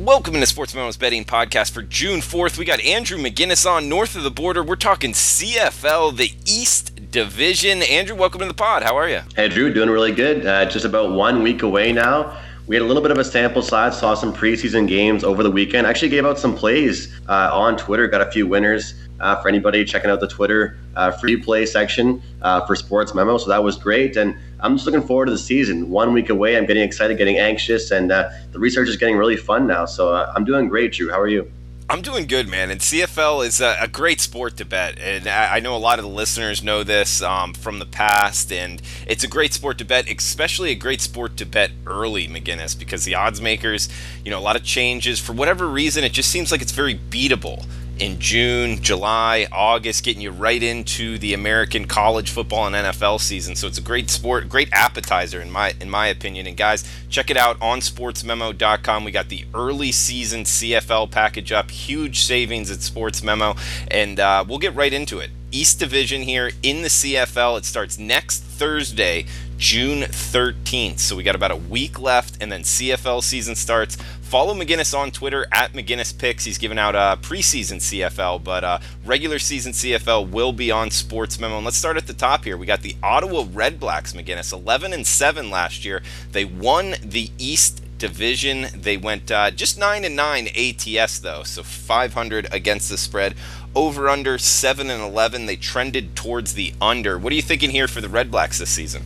Welcome 0.00 0.32
to 0.32 0.46
Sports 0.46 0.74
Memos 0.74 0.96
Betting 0.96 1.26
Podcast 1.26 1.72
for 1.72 1.82
June 1.82 2.20
4th. 2.20 2.56
We 2.56 2.64
got 2.64 2.80
Andrew 2.80 3.18
McGinnis 3.18 3.70
on 3.70 3.90
north 3.90 4.16
of 4.16 4.22
the 4.22 4.30
border. 4.30 4.62
We're 4.62 4.76
talking 4.76 5.12
CFL, 5.12 6.16
the 6.16 6.32
East 6.46 7.10
Division. 7.10 7.82
Andrew, 7.82 8.16
welcome 8.16 8.40
to 8.40 8.46
the 8.46 8.54
pod. 8.54 8.82
How 8.82 8.96
are 8.96 9.10
you? 9.10 9.20
Hey, 9.36 9.48
Drew, 9.50 9.70
doing 9.70 9.90
really 9.90 10.12
good. 10.12 10.46
Uh, 10.46 10.64
just 10.64 10.86
about 10.86 11.12
one 11.12 11.42
week 11.42 11.62
away 11.62 11.92
now 11.92 12.34
we 12.70 12.76
had 12.76 12.82
a 12.82 12.86
little 12.86 13.02
bit 13.02 13.10
of 13.10 13.18
a 13.18 13.24
sample 13.24 13.62
size, 13.62 13.98
saw 13.98 14.14
some 14.14 14.32
preseason 14.32 14.86
games 14.86 15.24
over 15.24 15.42
the 15.42 15.50
weekend. 15.50 15.88
Actually, 15.88 16.08
gave 16.08 16.24
out 16.24 16.38
some 16.38 16.54
plays 16.54 17.12
uh, 17.28 17.50
on 17.52 17.76
Twitter, 17.76 18.06
got 18.06 18.20
a 18.20 18.30
few 18.30 18.46
winners 18.46 18.94
uh, 19.18 19.34
for 19.42 19.48
anybody 19.48 19.84
checking 19.84 20.08
out 20.08 20.20
the 20.20 20.28
Twitter 20.28 20.78
uh, 20.94 21.10
free 21.10 21.36
play 21.36 21.66
section 21.66 22.22
uh, 22.42 22.64
for 22.66 22.76
Sports 22.76 23.12
Memo. 23.12 23.38
So 23.38 23.48
that 23.48 23.64
was 23.64 23.76
great. 23.76 24.16
And 24.16 24.36
I'm 24.60 24.76
just 24.76 24.86
looking 24.86 25.02
forward 25.02 25.26
to 25.26 25.32
the 25.32 25.38
season. 25.38 25.90
One 25.90 26.12
week 26.12 26.30
away, 26.30 26.56
I'm 26.56 26.64
getting 26.64 26.84
excited, 26.84 27.18
getting 27.18 27.38
anxious, 27.38 27.90
and 27.90 28.12
uh, 28.12 28.30
the 28.52 28.60
research 28.60 28.88
is 28.88 28.96
getting 28.96 29.16
really 29.16 29.36
fun 29.36 29.66
now. 29.66 29.84
So 29.84 30.14
uh, 30.14 30.32
I'm 30.36 30.44
doing 30.44 30.68
great, 30.68 30.92
Drew. 30.92 31.10
How 31.10 31.18
are 31.18 31.26
you? 31.26 31.50
I'm 31.90 32.02
doing 32.02 32.28
good, 32.28 32.46
man. 32.46 32.70
And 32.70 32.80
CFL 32.80 33.44
is 33.44 33.60
a, 33.60 33.76
a 33.80 33.88
great 33.88 34.20
sport 34.20 34.56
to 34.58 34.64
bet, 34.64 34.96
and 35.00 35.26
I, 35.26 35.56
I, 35.56 35.60
know 35.60 35.74
a 35.74 35.78
lot 35.78 35.98
of 35.98 36.04
the 36.04 36.10
listeners 36.10 36.62
know 36.62 36.84
this 36.84 37.20
um, 37.20 37.52
from 37.52 37.80
the 37.80 37.84
past. 37.84 38.52
And 38.52 38.80
it's 39.08 39.24
a 39.24 39.26
great 39.26 39.52
sport 39.52 39.78
to 39.78 39.84
bet, 39.84 40.08
especially 40.08 40.70
a 40.70 40.76
great 40.76 41.00
sport 41.00 41.36
to 41.38 41.44
bet 41.44 41.72
early, 41.88 42.28
McGinnis, 42.28 42.78
because 42.78 43.04
the 43.04 43.16
odds 43.16 43.40
makers, 43.40 43.88
you 44.24 44.30
know, 44.30 44.38
a 44.38 44.40
lot 44.40 44.54
of 44.54 44.62
changes 44.62 45.18
for 45.18 45.32
whatever 45.32 45.66
reason. 45.66 46.04
It 46.04 46.12
just 46.12 46.30
seems 46.30 46.52
like 46.52 46.62
it's 46.62 46.70
very 46.70 46.94
beatable 46.94 47.66
in 48.00 48.18
June, 48.18 48.82
July, 48.82 49.46
August, 49.52 50.02
getting 50.04 50.22
you 50.22 50.30
right 50.30 50.62
into 50.62 51.18
the 51.18 51.34
American 51.34 51.86
college 51.86 52.30
football 52.30 52.66
and 52.66 52.74
NFL 52.74 53.20
season. 53.20 53.54
So 53.54 53.66
it's 53.66 53.78
a 53.78 53.82
great 53.82 54.08
sport, 54.08 54.48
great 54.48 54.70
appetizer 54.72 55.40
in 55.40 55.50
my 55.50 55.74
in 55.80 55.90
my 55.90 56.06
opinion. 56.06 56.46
And 56.46 56.56
guys, 56.56 56.84
check 57.08 57.30
it 57.30 57.36
out 57.36 57.60
on 57.60 57.80
sportsmemo.com. 57.80 59.04
We 59.04 59.10
got 59.10 59.28
the 59.28 59.44
early 59.54 59.92
season 59.92 60.44
CFL 60.44 61.10
package 61.10 61.52
up, 61.52 61.70
huge 61.70 62.20
savings 62.20 62.70
at 62.70 62.80
Sports 62.80 63.22
Memo, 63.22 63.54
and 63.90 64.18
uh, 64.18 64.44
we'll 64.48 64.58
get 64.58 64.74
right 64.74 64.92
into 64.92 65.18
it. 65.18 65.30
East 65.52 65.78
Division 65.78 66.22
here 66.22 66.50
in 66.62 66.82
the 66.82 66.88
CFL. 66.88 67.58
It 67.58 67.64
starts 67.64 67.98
next 67.98 68.42
Thursday, 68.42 69.26
June 69.58 70.02
13th. 70.02 71.00
So 71.00 71.16
we 71.16 71.22
got 71.22 71.34
about 71.34 71.50
a 71.50 71.56
week 71.56 72.00
left, 72.00 72.36
and 72.40 72.52
then 72.52 72.62
CFL 72.62 73.22
season 73.22 73.56
starts. 73.56 73.96
Follow 74.30 74.54
McGinnis 74.54 74.96
on 74.96 75.10
Twitter 75.10 75.44
at 75.50 75.72
McGinnis 75.72 76.16
Picks. 76.16 76.44
He's 76.44 76.56
giving 76.56 76.78
out 76.78 76.94
a 76.94 76.98
uh, 76.98 77.16
preseason 77.16 77.78
CFL, 77.78 78.44
but 78.44 78.62
uh, 78.62 78.78
regular 79.04 79.40
season 79.40 79.72
CFL 79.72 80.30
will 80.30 80.52
be 80.52 80.70
on 80.70 80.92
Sports 80.92 81.40
Memo. 81.40 81.56
And 81.56 81.64
let's 81.64 81.76
start 81.76 81.96
at 81.96 82.06
the 82.06 82.12
top 82.12 82.44
here. 82.44 82.56
We 82.56 82.64
got 82.64 82.82
the 82.82 82.94
Ottawa 83.02 83.46
Red 83.52 83.80
Blacks, 83.80 84.12
McGinnis, 84.12 84.52
11 84.52 84.92
and 84.92 85.04
7 85.04 85.50
last 85.50 85.84
year. 85.84 86.00
They 86.30 86.44
won 86.44 86.94
the 87.02 87.32
East 87.38 87.82
Division. 87.98 88.66
They 88.72 88.96
went 88.96 89.32
uh, 89.32 89.50
just 89.50 89.76
9 89.76 90.04
and 90.04 90.14
9 90.14 90.48
ATS 90.56 91.18
though, 91.18 91.42
so 91.42 91.64
500 91.64 92.54
against 92.54 92.88
the 92.88 92.98
spread. 92.98 93.34
Over 93.74 94.08
under 94.08 94.38
7 94.38 94.90
and 94.90 95.02
11. 95.02 95.46
They 95.46 95.56
trended 95.56 96.14
towards 96.14 96.54
the 96.54 96.72
under. 96.80 97.18
What 97.18 97.32
are 97.32 97.36
you 97.36 97.42
thinking 97.42 97.70
here 97.70 97.88
for 97.88 98.00
the 98.00 98.08
Red 98.08 98.30
Blacks 98.30 98.60
this 98.60 98.70
season? 98.70 99.02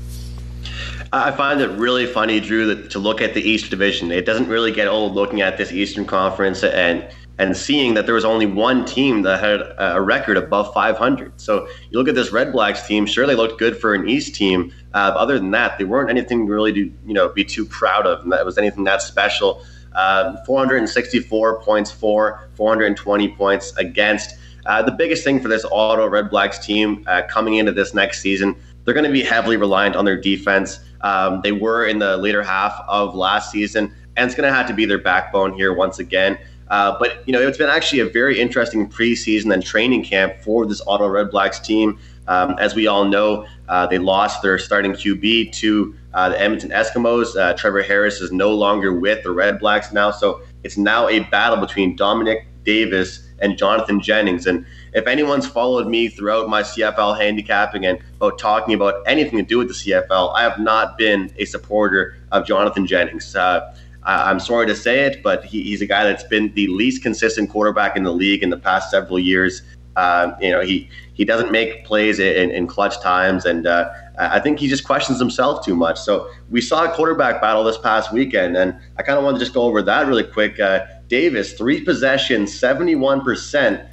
I 1.14 1.30
find 1.30 1.60
it 1.60 1.68
really 1.78 2.06
funny, 2.06 2.40
Drew, 2.40 2.66
that 2.66 2.90
to 2.90 2.98
look 2.98 3.20
at 3.20 3.34
the 3.34 3.40
East 3.40 3.70
Division. 3.70 4.10
It 4.10 4.26
doesn't 4.26 4.48
really 4.48 4.72
get 4.72 4.88
old 4.88 5.14
looking 5.14 5.42
at 5.42 5.56
this 5.56 5.70
Eastern 5.70 6.04
Conference 6.04 6.64
and 6.64 7.06
and 7.38 7.56
seeing 7.56 7.94
that 7.94 8.06
there 8.06 8.14
was 8.14 8.24
only 8.24 8.46
one 8.46 8.84
team 8.84 9.22
that 9.22 9.40
had 9.40 9.60
a 9.78 10.00
record 10.00 10.36
above 10.36 10.72
500. 10.72 11.40
So 11.40 11.66
you 11.90 11.98
look 11.98 12.06
at 12.08 12.14
this 12.14 12.30
Red 12.30 12.52
Blacks 12.52 12.86
team. 12.86 13.06
Sure, 13.06 13.26
they 13.26 13.34
looked 13.34 13.58
good 13.58 13.76
for 13.76 13.92
an 13.92 14.08
East 14.08 14.36
team. 14.36 14.72
Uh, 14.92 15.12
other 15.16 15.38
than 15.38 15.50
that, 15.52 15.76
they 15.78 15.84
weren't 15.84 16.10
anything 16.10 16.46
really 16.46 16.72
to 16.72 16.92
you 17.06 17.14
know 17.14 17.28
be 17.28 17.44
too 17.44 17.64
proud 17.64 18.06
of. 18.06 18.22
And 18.22 18.32
that 18.32 18.44
was 18.44 18.58
anything 18.58 18.82
that 18.84 19.00
special. 19.00 19.62
Um, 19.94 20.38
464 20.44 21.60
points 21.60 21.92
for, 21.92 22.48
420 22.54 23.28
points 23.36 23.72
against. 23.76 24.36
Uh, 24.66 24.82
the 24.82 24.92
biggest 24.92 25.22
thing 25.22 25.40
for 25.40 25.48
this 25.48 25.64
Ottawa 25.64 26.06
Red 26.06 26.30
Blacks 26.30 26.58
team 26.58 27.04
uh, 27.06 27.22
coming 27.28 27.54
into 27.54 27.70
this 27.70 27.94
next 27.94 28.20
season, 28.20 28.56
they're 28.84 28.94
going 28.94 29.06
to 29.06 29.12
be 29.12 29.22
heavily 29.22 29.56
reliant 29.56 29.96
on 29.96 30.04
their 30.04 30.20
defense. 30.20 30.80
Um, 31.00 31.40
they 31.42 31.52
were 31.52 31.86
in 31.86 31.98
the 31.98 32.16
later 32.16 32.42
half 32.42 32.82
of 32.88 33.14
last 33.14 33.50
season, 33.50 33.92
and 34.16 34.26
it's 34.26 34.34
going 34.34 34.48
to 34.48 34.54
have 34.54 34.66
to 34.68 34.74
be 34.74 34.84
their 34.84 34.98
backbone 34.98 35.52
here 35.52 35.72
once 35.72 35.98
again. 35.98 36.38
Uh, 36.68 36.96
but 36.98 37.26
you 37.26 37.32
know, 37.32 37.40
it's 37.40 37.58
been 37.58 37.68
actually 37.68 38.00
a 38.00 38.06
very 38.06 38.40
interesting 38.40 38.88
preseason 38.88 39.52
and 39.52 39.64
training 39.64 40.02
camp 40.02 40.34
for 40.42 40.66
this 40.66 40.80
Ottawa 40.86 41.08
Red 41.08 41.30
Blacks 41.30 41.60
team. 41.60 41.98
Um, 42.26 42.56
as 42.58 42.74
we 42.74 42.86
all 42.86 43.04
know, 43.04 43.46
uh, 43.68 43.86
they 43.86 43.98
lost 43.98 44.40
their 44.42 44.58
starting 44.58 44.92
QB 44.92 45.52
to 45.52 45.94
uh, 46.14 46.30
the 46.30 46.40
Edmonton 46.40 46.70
Eskimos. 46.70 47.36
Uh, 47.36 47.52
Trevor 47.54 47.82
Harris 47.82 48.20
is 48.20 48.32
no 48.32 48.54
longer 48.54 48.98
with 48.98 49.22
the 49.24 49.30
Red 49.30 49.58
Blacks 49.58 49.92
now, 49.92 50.10
so 50.10 50.40
it's 50.62 50.78
now 50.78 51.06
a 51.08 51.20
battle 51.20 51.58
between 51.58 51.96
Dominique 51.96 52.46
Davis 52.64 53.28
and 53.40 53.58
Jonathan 53.58 54.00
Jennings. 54.00 54.46
And 54.46 54.64
if 54.94 55.06
anyone's 55.06 55.46
followed 55.46 55.88
me 55.88 56.08
throughout 56.08 56.48
my 56.48 56.62
CFL 56.62 57.18
handicapping 57.20 57.84
and 57.84 57.98
about 58.16 58.38
talking 58.38 58.74
about 58.74 59.02
anything 59.06 59.38
to 59.38 59.44
do 59.44 59.58
with 59.58 59.68
the 59.68 59.74
CFL, 59.74 60.34
I 60.34 60.42
have 60.42 60.58
not 60.58 60.96
been 60.96 61.32
a 61.36 61.44
supporter 61.44 62.16
of 62.30 62.46
Jonathan 62.46 62.86
Jennings. 62.86 63.34
Uh, 63.34 63.74
I'm 64.04 64.38
sorry 64.38 64.66
to 64.66 64.76
say 64.76 65.00
it, 65.00 65.22
but 65.22 65.44
he, 65.44 65.62
he's 65.62 65.80
a 65.80 65.86
guy 65.86 66.04
that's 66.04 66.24
been 66.24 66.52
the 66.54 66.68
least 66.68 67.02
consistent 67.02 67.50
quarterback 67.50 67.96
in 67.96 68.04
the 68.04 68.12
league 68.12 68.42
in 68.42 68.50
the 68.50 68.58
past 68.58 68.90
several 68.90 69.18
years. 69.18 69.62
Uh, 69.96 70.32
you 70.40 70.50
know, 70.50 70.60
he 70.60 70.88
he 71.14 71.24
doesn't 71.24 71.52
make 71.52 71.84
plays 71.84 72.18
in, 72.18 72.50
in 72.50 72.66
clutch 72.66 73.00
times, 73.00 73.44
and 73.44 73.66
uh, 73.66 73.88
I 74.18 74.40
think 74.40 74.58
he 74.58 74.66
just 74.68 74.84
questions 74.84 75.20
himself 75.20 75.64
too 75.64 75.76
much. 75.76 75.98
So 76.00 76.28
we 76.50 76.60
saw 76.60 76.84
a 76.84 76.94
quarterback 76.94 77.40
battle 77.40 77.62
this 77.62 77.78
past 77.78 78.12
weekend, 78.12 78.56
and 78.56 78.76
I 78.98 79.02
kind 79.02 79.18
of 79.18 79.24
want 79.24 79.36
to 79.36 79.40
just 79.40 79.54
go 79.54 79.62
over 79.62 79.82
that 79.82 80.06
really 80.06 80.24
quick. 80.24 80.58
Uh, 80.58 80.84
Davis, 81.06 81.52
three 81.52 81.80
possessions, 81.84 82.52
71%, 82.58 83.80
uh, 83.80 83.86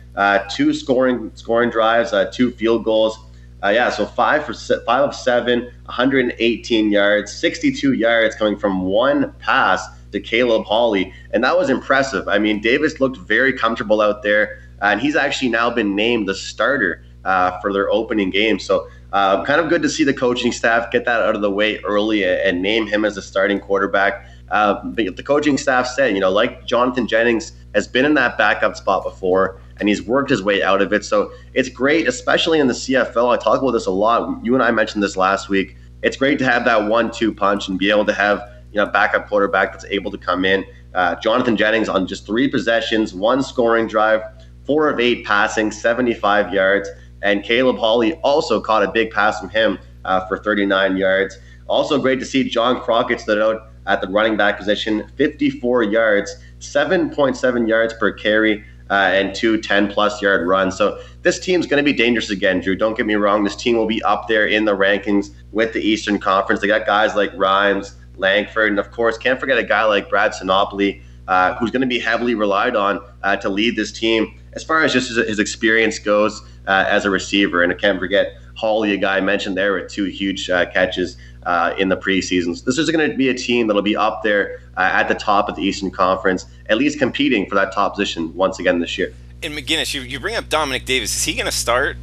two 0.50 0.74
scoring 0.74 1.32
scoring 1.36 1.70
drives, 1.70 2.14
uh, 2.14 2.26
two 2.32 2.52
field 2.52 2.84
goals. 2.84 3.18
Uh, 3.64 3.70
yeah, 3.70 3.90
so 3.90 4.06
five 4.06 4.44
for 4.44 4.54
se- 4.54 4.80
five 4.86 5.04
of 5.04 5.14
seven, 5.14 5.62
118 5.86 6.92
yards, 6.92 7.32
62 7.32 7.94
yards 7.94 8.36
coming 8.36 8.58
from 8.58 8.82
one 8.82 9.34
pass 9.40 9.88
to 10.12 10.20
Caleb 10.20 10.66
Holley, 10.66 11.14
and 11.32 11.44
that 11.44 11.58
was 11.58 11.70
impressive. 11.70 12.28
I 12.28 12.40
mean, 12.40 12.60
Davis 12.60 13.00
looked 13.00 13.18
very 13.18 13.54
comfortable 13.54 14.02
out 14.02 14.24
there, 14.24 14.60
and 14.82 15.00
he's 15.00 15.16
actually 15.16 15.50
now 15.50 15.70
been 15.70 15.96
named 15.96 16.28
the 16.28 16.34
starter 16.34 17.04
uh, 17.24 17.60
for 17.60 17.72
their 17.72 17.90
opening 17.92 18.32
game. 18.32 18.58
So, 18.58 18.88
uh, 19.14 19.44
kind 19.46 19.62
of 19.62 19.70
good 19.70 19.84
to 19.84 19.90
see 19.90 20.04
the 20.04 20.14
coaching 20.14 20.52
staff 20.52 20.90
get 20.90 21.06
that 21.06 21.22
out 21.22 21.36
of 21.36 21.42
the 21.42 21.52
way 21.52 21.80
early 21.80 22.26
and 22.26 22.62
name 22.62 22.88
him 22.88 23.06
as 23.06 23.16
the 23.16 23.22
starting 23.22 23.60
quarterback. 23.60 24.26
Uh, 24.50 24.82
the 24.94 25.24
coaching 25.24 25.58
staff 25.58 25.88
said, 25.88 26.14
you 26.14 26.20
know, 26.20 26.32
like 26.32 26.66
Jonathan 26.66 27.08
Jennings 27.08 27.54
has 27.74 27.88
been 27.88 28.06
in 28.06 28.16
that 28.16 28.38
backup 28.38 28.76
spot 28.76 29.04
before 29.04 29.62
and 29.82 29.90
he's 29.90 30.04
worked 30.04 30.30
his 30.30 30.44
way 30.44 30.62
out 30.62 30.80
of 30.80 30.94
it. 30.94 31.04
So 31.04 31.34
it's 31.56 31.68
great, 31.68 32.08
especially 32.08 32.60
in 32.60 32.68
the 32.68 32.74
CFL. 32.74 33.34
I 33.34 33.42
talk 33.42 33.62
about 33.62 33.72
this 33.72 33.88
a 33.88 33.92
lot. 33.92 34.40
You 34.46 34.54
and 34.54 34.64
I 34.64 34.70
mentioned 34.70 35.02
this 35.02 35.18
last 35.18 35.50
week. 35.50 35.76
It's 36.04 36.16
great 36.16 36.38
to 36.40 36.46
have 36.46 36.66
that 36.66 36.88
one-two 36.88 37.34
punch 37.34 37.68
and 37.68 37.80
be 37.80 37.90
able 37.90 38.06
to 38.06 38.14
have 38.14 38.48
you 38.72 38.78
know 38.78 38.86
backup 38.86 39.28
quarterback 39.28 39.72
that's 39.72 39.86
able 39.86 40.12
to 40.12 40.20
come 40.20 40.46
in. 40.46 40.64
Uh, 40.94 41.16
Jonathan 41.16 41.58
Jennings 41.58 41.90
on 41.90 42.06
just 42.06 42.28
three 42.28 42.48
possessions, 42.48 43.14
one 43.16 43.42
scoring 43.42 43.88
drive, 43.88 44.22
four 44.66 44.88
of 44.88 45.00
eight 45.00 45.26
passing, 45.26 45.72
75 45.72 46.54
yards, 46.54 46.88
and 47.24 47.44
Caleb 47.44 47.78
Holley 47.78 48.14
also 48.18 48.62
caught 48.62 48.84
a 48.84 48.92
big 48.92 49.10
pass 49.10 49.40
from 49.40 49.50
him 49.50 49.80
uh, 50.06 50.28
for 50.28 50.38
39 50.38 50.96
yards. 50.96 51.40
Also 51.68 51.98
great 51.98 52.20
to 52.20 52.26
see 52.26 52.48
John 52.48 52.82
Crockett 52.82 53.20
stood 53.20 53.42
out 53.42 53.72
at 53.88 54.00
the 54.00 54.08
running 54.08 54.38
back 54.38 54.58
position, 54.58 55.10
54 55.16 55.84
yards, 55.84 56.36
7.7 56.60 57.68
yards 57.68 57.94
per 57.94 58.12
carry, 58.12 58.64
uh, 58.92 59.10
and 59.14 59.34
two 59.34 59.60
10 59.60 59.92
plus 59.92 60.22
yard 60.22 60.46
runs. 60.46 60.78
So 60.78 61.02
this 61.22 61.40
team's 61.40 61.66
going 61.66 61.84
to 61.84 61.90
be 61.90 61.98
dangerous 61.98 62.30
again, 62.30 62.60
Drew. 62.60 62.76
Don't 62.76 62.96
get 62.96 63.06
me 63.06 63.16
wrong. 63.16 63.44
This 63.44 63.56
team 63.56 63.78
will 63.78 63.88
be 63.88 64.04
up 64.04 64.28
there 64.28 64.46
in 64.46 64.66
the 64.66 64.76
rankings 64.76 65.34
with 65.52 65.72
the 65.74 65.80
Eastern 65.80 66.20
Conference. 66.20 66.62
They 66.62 66.68
got 66.68 66.86
guys 66.86 67.16
like 67.16 67.32
Rhymes, 67.36 67.96
Langford, 68.18 68.70
and 68.70 68.80
of 68.80 68.92
course, 68.92 69.18
can't 69.18 69.40
forget 69.40 69.58
a 69.58 69.64
guy 69.64 69.86
like 69.86 70.10
Brad 70.10 70.34
Sinopoli, 70.34 71.02
uh, 71.30 71.56
who's 71.56 71.72
going 71.72 71.82
to 71.82 71.88
be 71.88 72.00
heavily 72.00 72.36
relied 72.36 72.76
on 72.76 73.00
uh, 73.24 73.38
to 73.38 73.50
lead 73.50 73.78
this 73.78 73.94
team 73.94 74.38
as 74.54 74.64
far 74.64 74.84
as 74.84 74.92
just 74.92 75.08
his, 75.08 75.18
his 75.26 75.40
experience 75.40 75.98
goes 75.98 76.42
uh, 76.68 76.86
as 76.88 77.06
a 77.06 77.10
receiver. 77.10 77.64
And 77.64 77.72
I 77.72 77.76
can't 77.76 77.98
forget 77.98 78.34
Paulie, 78.62 78.94
a 78.94 78.98
guy 78.98 79.18
I 79.18 79.22
mentioned 79.22 79.56
there 79.56 79.74
with 79.74 79.90
two 79.90 80.04
huge 80.06 80.50
uh, 80.50 80.70
catches 80.70 81.16
uh, 81.44 81.74
in 81.78 81.90
the 81.90 81.98
preseason. 81.98 82.56
So 82.58 82.64
this 82.66 82.78
is 82.78 82.90
going 82.90 83.10
to 83.10 83.16
be 83.16 83.30
a 83.30 83.34
team 83.34 83.68
that'll 83.68 83.82
be 83.82 83.96
up 83.96 84.24
there 84.24 84.62
uh, 84.78 84.90
at 84.94 85.08
the 85.08 85.16
top 85.16 85.50
of 85.50 85.56
the 85.56 85.64
Eastern 85.64 85.92
Conference, 85.92 86.46
at 86.70 86.78
least 86.78 87.00
competing 87.00 87.48
for 87.48 87.56
that 87.56 87.74
top 87.74 87.96
position 87.96 88.34
once 88.36 88.60
again 88.60 88.80
this 88.80 88.98
year. 88.98 89.14
And 89.44 89.54
McGinnis, 89.54 89.94
you, 89.94 90.02
you 90.02 90.20
bring 90.20 90.36
up 90.36 90.50
Dominique 90.50 90.86
Davis. 90.86 91.16
Is 91.16 91.24
he 91.24 91.34
going 91.34 91.48
to 91.48 91.52
start? 91.52 91.98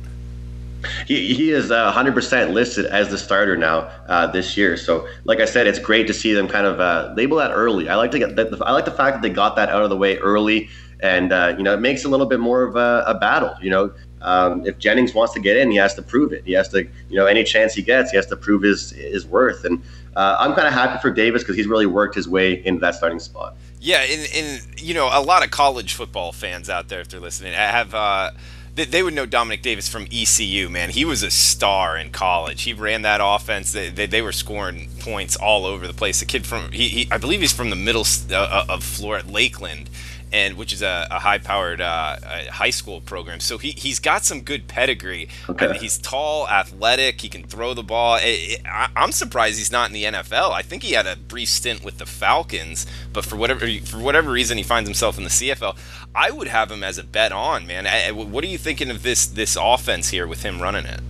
He, 1.06 1.34
he 1.34 1.50
is 1.50 1.70
uh, 1.70 1.92
100% 1.92 2.52
listed 2.52 2.86
as 2.86 3.08
the 3.08 3.18
starter 3.18 3.56
now 3.56 3.90
uh, 4.08 4.26
this 4.26 4.56
year. 4.56 4.76
So, 4.76 5.08
like 5.24 5.40
I 5.40 5.44
said, 5.44 5.66
it's 5.66 5.78
great 5.78 6.06
to 6.06 6.14
see 6.14 6.32
them 6.32 6.48
kind 6.48 6.66
of 6.66 6.80
uh, 6.80 7.12
label 7.16 7.38
that 7.38 7.50
early. 7.50 7.88
I 7.88 7.96
like 7.96 8.10
to 8.12 8.18
get 8.18 8.36
that. 8.36 8.62
I 8.62 8.72
like 8.72 8.84
the 8.84 8.90
fact 8.90 9.16
that 9.16 9.22
they 9.22 9.30
got 9.30 9.56
that 9.56 9.68
out 9.68 9.82
of 9.82 9.90
the 9.90 9.96
way 9.96 10.18
early, 10.18 10.68
and 11.00 11.32
uh, 11.32 11.54
you 11.56 11.64
know, 11.64 11.74
it 11.74 11.80
makes 11.80 12.04
a 12.04 12.08
little 12.08 12.26
bit 12.26 12.40
more 12.40 12.62
of 12.62 12.76
a, 12.76 13.04
a 13.06 13.14
battle. 13.14 13.54
You 13.60 13.70
know, 13.70 13.92
um, 14.22 14.66
if 14.66 14.78
Jennings 14.78 15.14
wants 15.14 15.34
to 15.34 15.40
get 15.40 15.56
in, 15.56 15.70
he 15.70 15.76
has 15.76 15.94
to 15.94 16.02
prove 16.02 16.32
it. 16.32 16.44
He 16.44 16.52
has 16.52 16.68
to, 16.70 16.82
you 16.82 17.16
know, 17.16 17.26
any 17.26 17.44
chance 17.44 17.74
he 17.74 17.82
gets, 17.82 18.10
he 18.10 18.16
has 18.16 18.26
to 18.26 18.36
prove 18.36 18.62
his 18.62 18.90
his 18.90 19.26
worth. 19.26 19.64
And 19.64 19.82
uh, 20.16 20.36
I'm 20.38 20.54
kind 20.54 20.66
of 20.66 20.74
happy 20.74 21.00
for 21.00 21.10
Davis 21.10 21.42
because 21.42 21.56
he's 21.56 21.66
really 21.66 21.86
worked 21.86 22.14
his 22.14 22.28
way 22.28 22.64
into 22.64 22.80
that 22.80 22.94
starting 22.94 23.20
spot. 23.20 23.56
Yeah, 23.80 24.00
and, 24.00 24.66
you 24.76 24.92
know, 24.92 25.08
a 25.12 25.22
lot 25.22 25.44
of 25.44 25.52
college 25.52 25.94
football 25.94 26.32
fans 26.32 26.68
out 26.68 26.88
there, 26.88 27.00
if 27.00 27.08
they're 27.08 27.20
listening, 27.20 27.52
have. 27.52 27.94
Uh, 28.78 28.84
they, 28.88 29.02
would 29.02 29.14
know 29.14 29.26
Dominique 29.26 29.62
Davis 29.62 29.88
from 29.88 30.06
ECU, 30.12 30.68
man. 30.68 30.90
He 30.90 31.04
was 31.04 31.22
a 31.22 31.30
star 31.30 31.96
in 31.96 32.10
college. 32.10 32.62
He 32.62 32.72
ran 32.72 33.02
that 33.02 33.20
offense. 33.22 33.72
They, 33.72 33.90
they, 33.90 34.06
they 34.06 34.22
were 34.22 34.32
scoring 34.32 34.88
points 35.00 35.36
all 35.36 35.64
over 35.64 35.86
the 35.86 35.92
place. 35.92 36.20
The 36.20 36.26
kid 36.26 36.46
from, 36.46 36.72
he, 36.72 36.88
he 36.88 37.08
I 37.10 37.18
believe 37.18 37.40
he's 37.40 37.52
from 37.52 37.70
the 37.70 37.76
middle 37.76 38.04
uh, 38.30 38.66
of 38.68 38.84
Florida, 38.84 39.28
Lakeland 39.28 39.90
and 40.32 40.56
which 40.56 40.72
is 40.72 40.82
a, 40.82 41.06
a 41.10 41.18
high-powered 41.18 41.80
uh, 41.80 42.16
high 42.50 42.70
school 42.70 43.00
program. 43.00 43.40
So 43.40 43.58
he 43.58 43.70
he's 43.70 43.98
got 43.98 44.24
some 44.24 44.42
good 44.42 44.68
pedigree. 44.68 45.28
Okay. 45.48 45.66
I 45.66 45.72
mean, 45.72 45.80
he's 45.80 45.98
tall, 45.98 46.48
athletic. 46.48 47.20
He 47.20 47.28
can 47.28 47.44
throw 47.44 47.74
the 47.74 47.82
ball. 47.82 48.16
It, 48.16 48.26
it, 48.26 48.60
I, 48.66 48.88
am 48.96 49.12
surprised 49.12 49.58
he's 49.58 49.72
not 49.72 49.88
in 49.88 49.94
the 49.94 50.04
NFL. 50.04 50.52
I 50.52 50.62
think 50.62 50.82
he 50.82 50.92
had 50.92 51.06
a 51.06 51.16
brief 51.16 51.48
stint 51.48 51.84
with 51.84 51.98
the 51.98 52.06
Falcons, 52.06 52.86
but 53.12 53.24
for 53.24 53.36
whatever 53.36 53.66
for 53.84 53.98
whatever 53.98 54.30
reason, 54.30 54.58
he 54.58 54.64
finds 54.64 54.88
himself 54.88 55.18
in 55.18 55.24
the 55.24 55.30
CFL. 55.30 55.76
I 56.14 56.30
would 56.30 56.48
have 56.48 56.70
him 56.70 56.82
as 56.82 56.98
a 56.98 57.04
bet 57.04 57.32
on 57.32 57.66
man. 57.66 57.86
I, 57.86 58.10
what 58.12 58.44
are 58.44 58.48
you 58.48 58.58
thinking 58.58 58.90
of 58.90 59.02
this 59.02 59.26
this 59.26 59.56
offense 59.60 60.10
here 60.10 60.26
with 60.26 60.42
him 60.42 60.60
running 60.60 60.86
it? 60.86 61.00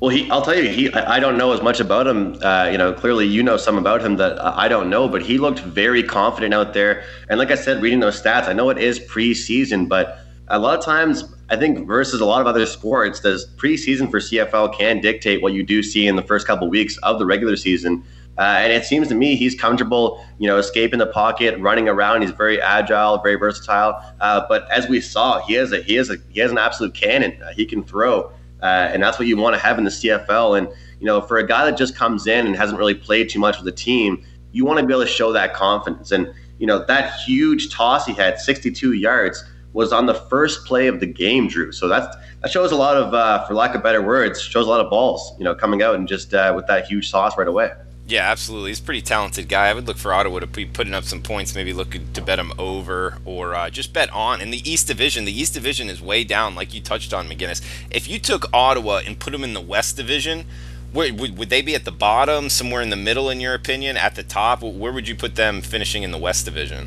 Well, 0.00 0.10
he, 0.10 0.30
I'll 0.30 0.42
tell 0.42 0.54
you, 0.54 0.68
he, 0.68 0.92
I 0.92 1.18
don't 1.18 1.38
know 1.38 1.52
as 1.52 1.62
much 1.62 1.80
about 1.80 2.06
him. 2.06 2.38
Uh, 2.42 2.68
you 2.70 2.76
know, 2.76 2.92
clearly 2.92 3.26
you 3.26 3.42
know 3.42 3.56
some 3.56 3.78
about 3.78 4.02
him 4.02 4.16
that 4.16 4.38
I 4.42 4.68
don't 4.68 4.90
know, 4.90 5.08
but 5.08 5.22
he 5.22 5.38
looked 5.38 5.60
very 5.60 6.02
confident 6.02 6.52
out 6.52 6.74
there. 6.74 7.02
And 7.30 7.38
like 7.38 7.50
I 7.50 7.54
said, 7.54 7.80
reading 7.80 8.00
those 8.00 8.20
stats, 8.20 8.46
I 8.46 8.52
know 8.52 8.68
it 8.68 8.76
is 8.76 9.00
preseason, 9.00 9.88
but 9.88 10.18
a 10.48 10.58
lot 10.58 10.78
of 10.78 10.84
times, 10.84 11.24
I 11.48 11.56
think 11.56 11.86
versus 11.86 12.20
a 12.20 12.26
lot 12.26 12.42
of 12.42 12.46
other 12.46 12.66
sports, 12.66 13.20
does 13.20 13.48
preseason 13.56 14.10
for 14.10 14.20
CFL 14.20 14.76
can 14.76 15.00
dictate 15.00 15.40
what 15.40 15.54
you 15.54 15.62
do 15.62 15.82
see 15.82 16.06
in 16.06 16.16
the 16.16 16.22
first 16.22 16.46
couple 16.46 16.68
weeks 16.68 16.98
of 16.98 17.18
the 17.18 17.24
regular 17.24 17.56
season. 17.56 18.04
Uh, 18.38 18.42
and 18.42 18.72
it 18.72 18.84
seems 18.84 19.08
to 19.08 19.14
me 19.14 19.34
he's 19.34 19.54
comfortable, 19.54 20.22
you 20.38 20.46
know, 20.46 20.58
escaping 20.58 20.98
the 20.98 21.06
pocket, 21.06 21.58
running 21.58 21.88
around. 21.88 22.20
He's 22.20 22.32
very 22.32 22.60
agile, 22.60 23.16
very 23.22 23.36
versatile. 23.36 23.98
Uh, 24.20 24.44
but 24.46 24.70
as 24.70 24.90
we 24.90 25.00
saw, 25.00 25.40
he 25.40 25.54
has 25.54 25.72
a 25.72 25.80
he 25.80 25.94
has 25.94 26.10
a 26.10 26.16
he 26.28 26.40
has 26.40 26.50
an 26.50 26.58
absolute 26.58 26.92
cannon. 26.92 27.42
He 27.54 27.64
can 27.64 27.82
throw 27.82 28.30
uh, 28.62 28.90
and 28.92 29.02
that's 29.02 29.18
what 29.18 29.28
you 29.28 29.36
want 29.36 29.54
to 29.54 29.60
have 29.60 29.78
in 29.78 29.84
the 29.84 29.90
CFL. 29.90 30.58
And 30.58 30.68
you 31.00 31.06
know, 31.06 31.20
for 31.20 31.38
a 31.38 31.46
guy 31.46 31.64
that 31.64 31.76
just 31.76 31.94
comes 31.94 32.26
in 32.26 32.46
and 32.46 32.56
hasn't 32.56 32.78
really 32.78 32.94
played 32.94 33.28
too 33.28 33.38
much 33.38 33.56
with 33.56 33.66
the 33.66 33.72
team, 33.72 34.24
you 34.52 34.64
want 34.64 34.80
to 34.80 34.86
be 34.86 34.92
able 34.92 35.02
to 35.02 35.08
show 35.08 35.32
that 35.32 35.54
confidence. 35.54 36.10
And 36.10 36.32
you 36.58 36.66
know, 36.66 36.84
that 36.86 37.20
huge 37.20 37.70
toss 37.70 38.06
he 38.06 38.14
had, 38.14 38.40
62 38.40 38.92
yards, 38.92 39.44
was 39.72 39.92
on 39.92 40.06
the 40.06 40.14
first 40.14 40.64
play 40.64 40.86
of 40.86 41.00
the 41.00 41.06
game, 41.06 41.48
Drew. 41.48 41.70
So 41.70 41.86
that's 41.86 42.16
that 42.42 42.50
shows 42.50 42.72
a 42.72 42.76
lot 42.76 42.96
of, 42.96 43.12
uh, 43.12 43.46
for 43.46 43.54
lack 43.54 43.74
of 43.74 43.82
better 43.82 44.02
words, 44.02 44.40
shows 44.40 44.66
a 44.66 44.70
lot 44.70 44.80
of 44.80 44.90
balls, 44.90 45.34
you 45.38 45.44
know, 45.44 45.54
coming 45.54 45.82
out 45.82 45.94
and 45.94 46.06
just 46.06 46.32
uh, 46.32 46.52
with 46.54 46.66
that 46.66 46.86
huge 46.86 47.10
toss 47.10 47.36
right 47.36 47.48
away. 47.48 47.70
Yeah, 48.08 48.30
absolutely. 48.30 48.70
He's 48.70 48.78
a 48.78 48.84
pretty 48.84 49.02
talented 49.02 49.48
guy. 49.48 49.66
I 49.66 49.74
would 49.74 49.88
look 49.88 49.96
for 49.96 50.12
Ottawa 50.12 50.38
to 50.38 50.46
be 50.46 50.64
putting 50.64 50.94
up 50.94 51.02
some 51.02 51.20
points, 51.20 51.56
maybe 51.56 51.72
look 51.72 51.96
to 52.14 52.22
bet 52.22 52.38
him 52.38 52.52
over 52.56 53.18
or 53.24 53.56
uh, 53.56 53.68
just 53.68 53.92
bet 53.92 54.12
on. 54.12 54.40
In 54.40 54.52
the 54.52 54.70
East 54.70 54.86
Division, 54.86 55.24
the 55.24 55.36
East 55.36 55.54
Division 55.54 55.90
is 55.90 56.00
way 56.00 56.22
down, 56.22 56.54
like 56.54 56.72
you 56.72 56.80
touched 56.80 57.12
on, 57.12 57.28
McGinnis. 57.28 57.60
If 57.90 58.08
you 58.08 58.20
took 58.20 58.44
Ottawa 58.54 59.00
and 59.04 59.18
put 59.18 59.32
them 59.32 59.42
in 59.42 59.54
the 59.54 59.60
West 59.60 59.96
Division, 59.96 60.44
where, 60.92 61.12
would, 61.12 61.36
would 61.36 61.50
they 61.50 61.62
be 61.62 61.74
at 61.74 61.84
the 61.84 61.90
bottom, 61.90 62.48
somewhere 62.48 62.80
in 62.80 62.90
the 62.90 62.96
middle, 62.96 63.28
in 63.28 63.40
your 63.40 63.54
opinion, 63.54 63.96
at 63.96 64.14
the 64.14 64.22
top? 64.22 64.62
Where 64.62 64.92
would 64.92 65.08
you 65.08 65.16
put 65.16 65.34
them 65.34 65.60
finishing 65.60 66.04
in 66.04 66.12
the 66.12 66.18
West 66.18 66.44
Division? 66.44 66.86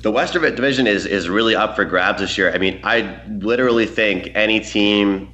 The 0.00 0.10
West 0.10 0.32
Division 0.32 0.86
is 0.86 1.04
is 1.04 1.28
really 1.28 1.54
up 1.54 1.76
for 1.76 1.84
grabs 1.84 2.20
this 2.20 2.38
year. 2.38 2.54
I 2.54 2.58
mean, 2.58 2.80
I 2.84 3.20
literally 3.28 3.84
think 3.84 4.30
any 4.34 4.60
team 4.60 5.28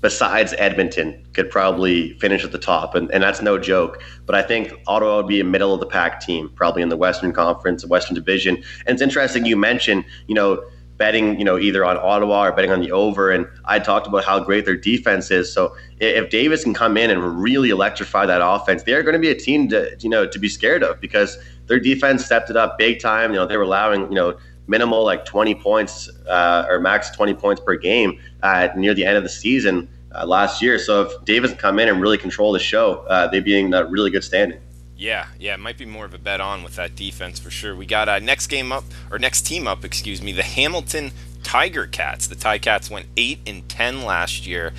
besides 0.00 0.54
Edmonton, 0.58 1.24
could 1.32 1.50
probably 1.50 2.12
finish 2.18 2.44
at 2.44 2.52
the 2.52 2.58
top, 2.58 2.94
and, 2.94 3.10
and 3.10 3.22
that's 3.22 3.42
no 3.42 3.58
joke. 3.58 4.02
But 4.26 4.34
I 4.34 4.42
think 4.42 4.72
Ottawa 4.86 5.16
would 5.16 5.28
be 5.28 5.40
a 5.40 5.44
middle 5.44 5.74
of 5.74 5.80
the 5.80 5.86
pack 5.86 6.20
team, 6.20 6.50
probably 6.54 6.82
in 6.82 6.88
the 6.88 6.96
Western 6.96 7.32
Conference, 7.32 7.84
Western 7.84 8.14
Division. 8.14 8.56
And 8.86 8.94
it's 8.94 9.02
interesting 9.02 9.44
you 9.44 9.56
mentioned, 9.56 10.04
you 10.26 10.34
know, 10.34 10.62
betting, 10.98 11.38
you 11.38 11.44
know, 11.44 11.58
either 11.58 11.84
on 11.84 11.96
Ottawa 11.96 12.46
or 12.46 12.52
betting 12.52 12.72
on 12.72 12.80
the 12.80 12.90
over. 12.92 13.30
And 13.30 13.46
I 13.64 13.78
talked 13.78 14.06
about 14.06 14.24
how 14.24 14.40
great 14.40 14.64
their 14.64 14.76
defense 14.76 15.30
is. 15.30 15.52
So 15.52 15.74
if 16.00 16.28
Davis 16.28 16.64
can 16.64 16.74
come 16.74 16.96
in 16.96 17.10
and 17.10 17.40
really 17.40 17.70
electrify 17.70 18.26
that 18.26 18.40
offense, 18.44 18.82
they're 18.82 19.04
going 19.04 19.14
to 19.14 19.20
be 19.20 19.30
a 19.30 19.34
team 19.34 19.68
to, 19.68 19.96
you 20.00 20.10
know, 20.10 20.26
to 20.26 20.38
be 20.38 20.48
scared 20.48 20.82
of 20.82 21.00
because 21.00 21.38
their 21.66 21.78
defense 21.78 22.24
stepped 22.24 22.50
it 22.50 22.56
up 22.56 22.78
big 22.78 23.00
time. 23.00 23.30
You 23.30 23.36
know, 23.36 23.46
they 23.46 23.56
were 23.56 23.62
allowing, 23.62 24.02
you 24.08 24.16
know, 24.16 24.36
minimal 24.68 25.04
like 25.04 25.24
20 25.24 25.54
points 25.56 26.08
uh, 26.28 26.66
or 26.68 26.78
max 26.78 27.10
20 27.10 27.34
points 27.34 27.60
per 27.60 27.76
game 27.76 28.20
uh, 28.42 28.68
near 28.76 28.94
the 28.94 29.04
end 29.04 29.16
of 29.16 29.22
the 29.22 29.28
season 29.28 29.88
uh, 30.14 30.24
last 30.26 30.62
year. 30.62 30.78
So 30.78 31.02
if 31.02 31.24
Davis 31.24 31.52
come 31.54 31.78
in 31.78 31.88
and 31.88 32.00
really 32.00 32.18
control 32.18 32.52
the 32.52 32.58
show, 32.58 33.04
uh, 33.08 33.26
they'd 33.28 33.44
be 33.44 33.58
in 33.58 33.74
a 33.74 33.84
really 33.86 34.10
good 34.10 34.24
standing. 34.24 34.60
Yeah, 34.96 35.26
yeah, 35.38 35.54
it 35.54 35.60
might 35.60 35.78
be 35.78 35.86
more 35.86 36.04
of 36.04 36.12
a 36.12 36.18
bet 36.18 36.40
on 36.40 36.64
with 36.64 36.74
that 36.74 36.96
defense 36.96 37.38
for 37.38 37.50
sure. 37.50 37.76
We 37.76 37.86
got 37.86 38.08
uh, 38.08 38.18
next 38.18 38.48
game 38.48 38.72
up 38.72 38.84
or 39.12 39.18
next 39.18 39.42
team 39.42 39.68
up, 39.68 39.84
excuse 39.84 40.20
me, 40.20 40.32
the 40.32 40.42
Hamilton 40.42 41.12
Tiger 41.44 41.86
Cats. 41.86 42.26
The 42.26 42.34
Tiger 42.34 42.62
Cats 42.62 42.90
went 42.90 43.06
eight 43.16 43.38
and 43.46 43.68
ten 43.68 44.02
last 44.02 44.44
year 44.44 44.72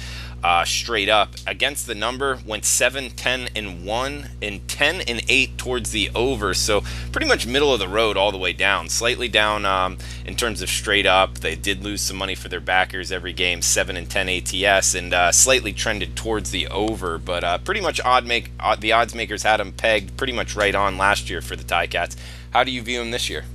uh, 0.44 0.66
straight 0.66 1.10
up. 1.10 1.36
Against 1.46 1.88
the 1.88 1.96
number, 1.96 2.40
went 2.46 2.66
7, 2.66 3.12
10, 3.12 3.50
and 3.56 3.86
1, 3.86 4.30
and 4.42 4.68
10 4.68 5.02
and 5.02 5.22
8 5.28 5.58
towards 5.58 5.92
the 5.92 6.10
over. 6.16 6.54
So 6.54 6.84
pretty 7.12 7.28
much 7.28 7.46
middle 7.46 7.74
of 7.74 7.80
the 7.80 7.88
road 7.88 8.18
all 8.18 8.32
the 8.32 8.38
way 8.38 8.54
down. 8.54 8.90
Slightly 8.90 9.28
down 9.28 9.66
um, 9.66 9.98
in 10.26 10.36
terms 10.36 10.62
of 10.62 10.70
straight 10.70 11.06
up. 11.06 11.40
They 11.40 11.56
did 11.56 11.84
lose 11.84 12.02
some 12.02 12.18
money 12.18 12.36
for 12.36 12.50
their 12.50 12.60
backers 12.60 13.12
every 13.12 13.34
game, 13.34 13.62
7 13.62 13.96
and 13.96 14.10
10 14.10 14.30
ATS, 14.30 14.96
and 14.96 15.14
uh, 15.14 15.32
slightly 15.32 15.74
trended 15.74 16.16
towards 16.16 16.52
the 16.52 16.68
over. 16.68 17.18
But 17.18 17.44
uh, 17.44 17.58
pretty 17.60 17.82
much 17.82 18.00
odd 18.04 18.26
make 18.26 18.52
the 18.80 18.92
odds 18.92 19.16
makers 19.16 19.44
had 19.44 19.58
them 19.58 19.72
pegged 19.72 20.18
pretty 20.18 20.34
much 20.34 20.56
right 20.56 20.76
on 20.76 20.98
last 20.98 21.30
year 21.30 21.42
for 21.42 21.56
the 21.56 21.64
Ti-Cats. 21.64 22.16
How 22.52 22.64
do 22.64 22.72
you 22.72 22.82
view 22.82 23.00
them 23.00 23.12
this 23.12 23.30
year? 23.30 23.46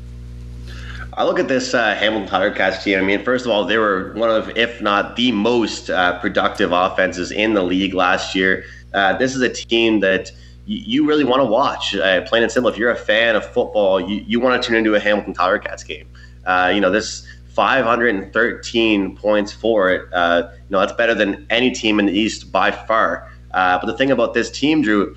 I 1.16 1.22
look 1.22 1.38
at 1.38 1.46
this 1.46 1.74
uh, 1.74 1.94
Hamilton 1.94 2.28
Tiger 2.28 2.76
team. 2.82 2.98
I 2.98 3.02
mean, 3.02 3.22
first 3.22 3.44
of 3.44 3.50
all, 3.52 3.64
they 3.64 3.78
were 3.78 4.12
one 4.14 4.30
of, 4.30 4.56
if 4.56 4.80
not 4.80 5.14
the 5.14 5.30
most 5.30 5.88
uh, 5.88 6.18
productive 6.18 6.72
offenses 6.72 7.30
in 7.30 7.54
the 7.54 7.62
league 7.62 7.94
last 7.94 8.34
year. 8.34 8.64
Uh, 8.92 9.16
this 9.16 9.36
is 9.36 9.40
a 9.40 9.48
team 9.48 10.00
that 10.00 10.32
you 10.66 11.06
really 11.06 11.22
want 11.22 11.40
to 11.40 11.44
watch. 11.44 11.94
Uh, 11.94 12.22
plain 12.22 12.42
and 12.42 12.50
simple, 12.50 12.68
if 12.68 12.76
you're 12.76 12.90
a 12.90 12.96
fan 12.96 13.36
of 13.36 13.44
football, 13.44 14.00
you, 14.00 14.24
you 14.26 14.40
want 14.40 14.60
to 14.60 14.66
tune 14.66 14.76
into 14.76 14.94
a 14.94 15.00
Hamilton 15.00 15.34
Tiger 15.34 15.58
Cats 15.58 15.84
game. 15.84 16.08
Uh, 16.46 16.72
you 16.74 16.80
know, 16.80 16.90
this 16.90 17.24
513 17.52 19.16
points 19.16 19.52
for 19.52 19.90
it. 19.90 20.12
Uh, 20.12 20.48
you 20.52 20.70
know, 20.70 20.80
that's 20.80 20.94
better 20.94 21.14
than 21.14 21.46
any 21.48 21.70
team 21.70 22.00
in 22.00 22.06
the 22.06 22.12
East 22.12 22.50
by 22.50 22.72
far. 22.72 23.30
but 23.52 23.86
the 23.86 23.96
thing 23.96 24.10
about 24.10 24.34
this 24.34 24.50
team, 24.50 24.82
Drew, 24.82 25.14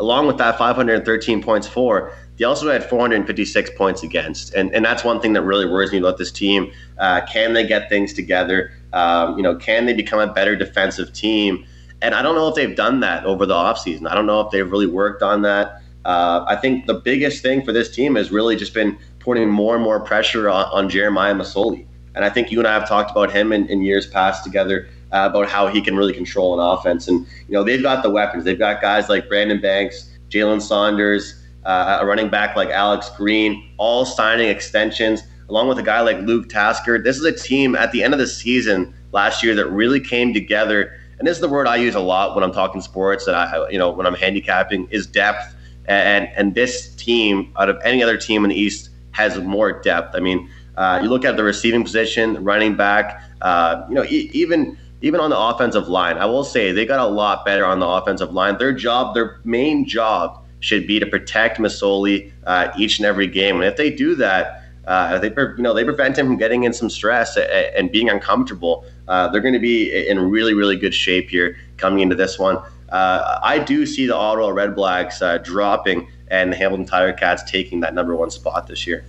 along 0.00 0.26
with 0.26 0.38
that 0.38 0.58
513 0.58 1.40
points 1.40 1.68
for, 1.68 2.12
they 2.36 2.44
also 2.44 2.70
had 2.70 2.84
456 2.88 3.70
points 3.76 4.02
against, 4.02 4.54
and 4.54 4.74
and 4.74 4.84
that's 4.84 5.04
one 5.04 5.20
thing 5.20 5.32
that 5.34 5.42
really 5.42 5.66
worries 5.66 5.92
me 5.92 5.98
about 5.98 6.18
this 6.18 6.30
team. 6.30 6.70
Uh, 6.98 7.22
can 7.30 7.54
they 7.54 7.66
get 7.66 7.88
things 7.88 8.12
together? 8.12 8.72
Um, 8.92 9.36
you 9.36 9.42
know, 9.42 9.56
can 9.56 9.86
they 9.86 9.94
become 9.94 10.20
a 10.20 10.32
better 10.32 10.56
defensive 10.56 11.12
team? 11.12 11.64
And 12.02 12.14
I 12.14 12.22
don't 12.22 12.34
know 12.34 12.48
if 12.48 12.54
they've 12.54 12.76
done 12.76 13.00
that 13.00 13.24
over 13.24 13.46
the 13.46 13.54
offseason. 13.54 14.08
I 14.08 14.14
don't 14.14 14.26
know 14.26 14.40
if 14.40 14.50
they've 14.50 14.70
really 14.70 14.86
worked 14.86 15.22
on 15.22 15.42
that. 15.42 15.82
Uh, 16.04 16.44
I 16.46 16.56
think 16.56 16.86
the 16.86 16.94
biggest 16.94 17.42
thing 17.42 17.64
for 17.64 17.72
this 17.72 17.94
team 17.94 18.14
has 18.14 18.30
really 18.30 18.54
just 18.54 18.74
been 18.74 18.98
putting 19.18 19.48
more 19.48 19.74
and 19.74 19.82
more 19.82 19.98
pressure 19.98 20.48
on, 20.48 20.66
on 20.66 20.88
Jeremiah 20.88 21.34
Masoli. 21.34 21.86
And 22.14 22.24
I 22.24 22.30
think 22.30 22.52
you 22.52 22.58
and 22.58 22.68
I 22.68 22.74
have 22.74 22.88
talked 22.88 23.10
about 23.10 23.30
him 23.30 23.52
in, 23.52 23.66
in 23.68 23.82
years 23.82 24.06
past 24.06 24.44
together 24.44 24.88
uh, 25.12 25.28
about 25.30 25.48
how 25.48 25.66
he 25.66 25.80
can 25.80 25.96
really 25.96 26.12
control 26.12 26.58
an 26.58 26.78
offense. 26.78 27.08
And, 27.08 27.26
you 27.48 27.54
know, 27.54 27.64
they've 27.64 27.82
got 27.82 28.02
the 28.02 28.10
weapons. 28.10 28.44
They've 28.44 28.58
got 28.58 28.80
guys 28.80 29.08
like 29.08 29.28
Brandon 29.28 29.60
Banks, 29.60 30.08
Jalen 30.30 30.62
Saunders, 30.62 31.42
uh, 31.66 31.98
a 32.00 32.06
running 32.06 32.28
back 32.28 32.56
like 32.56 32.70
Alex 32.70 33.10
Green, 33.16 33.70
all 33.76 34.04
signing 34.04 34.48
extensions, 34.48 35.22
along 35.48 35.68
with 35.68 35.78
a 35.78 35.82
guy 35.82 36.00
like 36.00 36.18
Luke 36.20 36.48
Tasker. 36.48 37.02
This 37.02 37.16
is 37.16 37.24
a 37.24 37.32
team 37.32 37.74
at 37.74 37.92
the 37.92 38.02
end 38.02 38.14
of 38.14 38.20
the 38.20 38.26
season 38.26 38.94
last 39.12 39.42
year 39.42 39.54
that 39.56 39.66
really 39.66 40.00
came 40.00 40.32
together. 40.32 40.98
And 41.18 41.26
this 41.26 41.36
is 41.36 41.40
the 41.40 41.48
word 41.48 41.66
I 41.66 41.76
use 41.76 41.94
a 41.94 42.00
lot 42.00 42.34
when 42.34 42.44
I'm 42.44 42.52
talking 42.52 42.80
sports. 42.80 43.24
That 43.26 43.34
I, 43.34 43.68
you 43.68 43.78
know, 43.78 43.90
when 43.90 44.06
I'm 44.06 44.14
handicapping 44.14 44.88
is 44.90 45.06
depth. 45.06 45.54
And 45.86 46.28
and 46.36 46.54
this 46.54 46.94
team, 46.96 47.52
out 47.58 47.68
of 47.68 47.78
any 47.84 48.02
other 48.02 48.16
team 48.16 48.44
in 48.44 48.50
the 48.50 48.56
East, 48.56 48.90
has 49.12 49.38
more 49.38 49.80
depth. 49.80 50.14
I 50.14 50.20
mean, 50.20 50.48
uh, 50.76 51.00
you 51.02 51.08
look 51.08 51.24
at 51.24 51.36
the 51.36 51.44
receiving 51.44 51.82
position, 51.82 52.42
running 52.44 52.76
back. 52.76 53.22
Uh, 53.40 53.84
you 53.88 53.94
know, 53.94 54.04
e- 54.04 54.30
even 54.32 54.76
even 55.00 55.20
on 55.20 55.30
the 55.30 55.38
offensive 55.38 55.88
line, 55.88 56.16
I 56.18 56.26
will 56.26 56.44
say 56.44 56.72
they 56.72 56.86
got 56.86 57.00
a 57.00 57.06
lot 57.06 57.44
better 57.44 57.64
on 57.64 57.80
the 57.80 57.86
offensive 57.86 58.32
line. 58.32 58.58
Their 58.58 58.72
job, 58.72 59.14
their 59.14 59.40
main 59.44 59.86
job, 59.86 60.42
should 60.66 60.86
be 60.86 60.98
to 60.98 61.06
protect 61.06 61.58
Masoli 61.58 62.32
uh, 62.44 62.72
each 62.76 62.98
and 62.98 63.06
every 63.06 63.28
game. 63.28 63.54
And 63.56 63.64
if 63.64 63.76
they 63.76 63.88
do 63.88 64.16
that, 64.16 64.64
uh, 64.86 65.18
they 65.18 65.28
you 65.28 65.62
know 65.62 65.72
they 65.72 65.84
prevent 65.84 66.18
him 66.18 66.26
from 66.26 66.36
getting 66.36 66.64
in 66.64 66.72
some 66.72 66.90
stress 66.90 67.36
and 67.36 67.90
being 67.90 68.10
uncomfortable. 68.10 68.84
Uh, 69.06 69.28
they're 69.28 69.40
going 69.40 69.54
to 69.54 69.60
be 69.60 70.08
in 70.08 70.18
really 70.18 70.54
really 70.54 70.76
good 70.76 70.94
shape 70.94 71.30
here 71.30 71.56
coming 71.76 72.00
into 72.00 72.16
this 72.16 72.38
one. 72.38 72.58
Uh, 72.88 73.40
I 73.42 73.58
do 73.58 73.86
see 73.86 74.06
the 74.06 74.14
Ottawa 74.16 74.48
Red 74.48 74.74
Blacks 74.74 75.22
uh, 75.22 75.38
dropping 75.38 76.08
and 76.28 76.52
the 76.52 76.56
Hamilton 76.56 76.86
Tiger 76.86 77.12
Cats 77.12 77.48
taking 77.48 77.80
that 77.80 77.94
number 77.94 78.14
one 78.14 78.30
spot 78.30 78.66
this 78.66 78.86
year. 78.86 79.04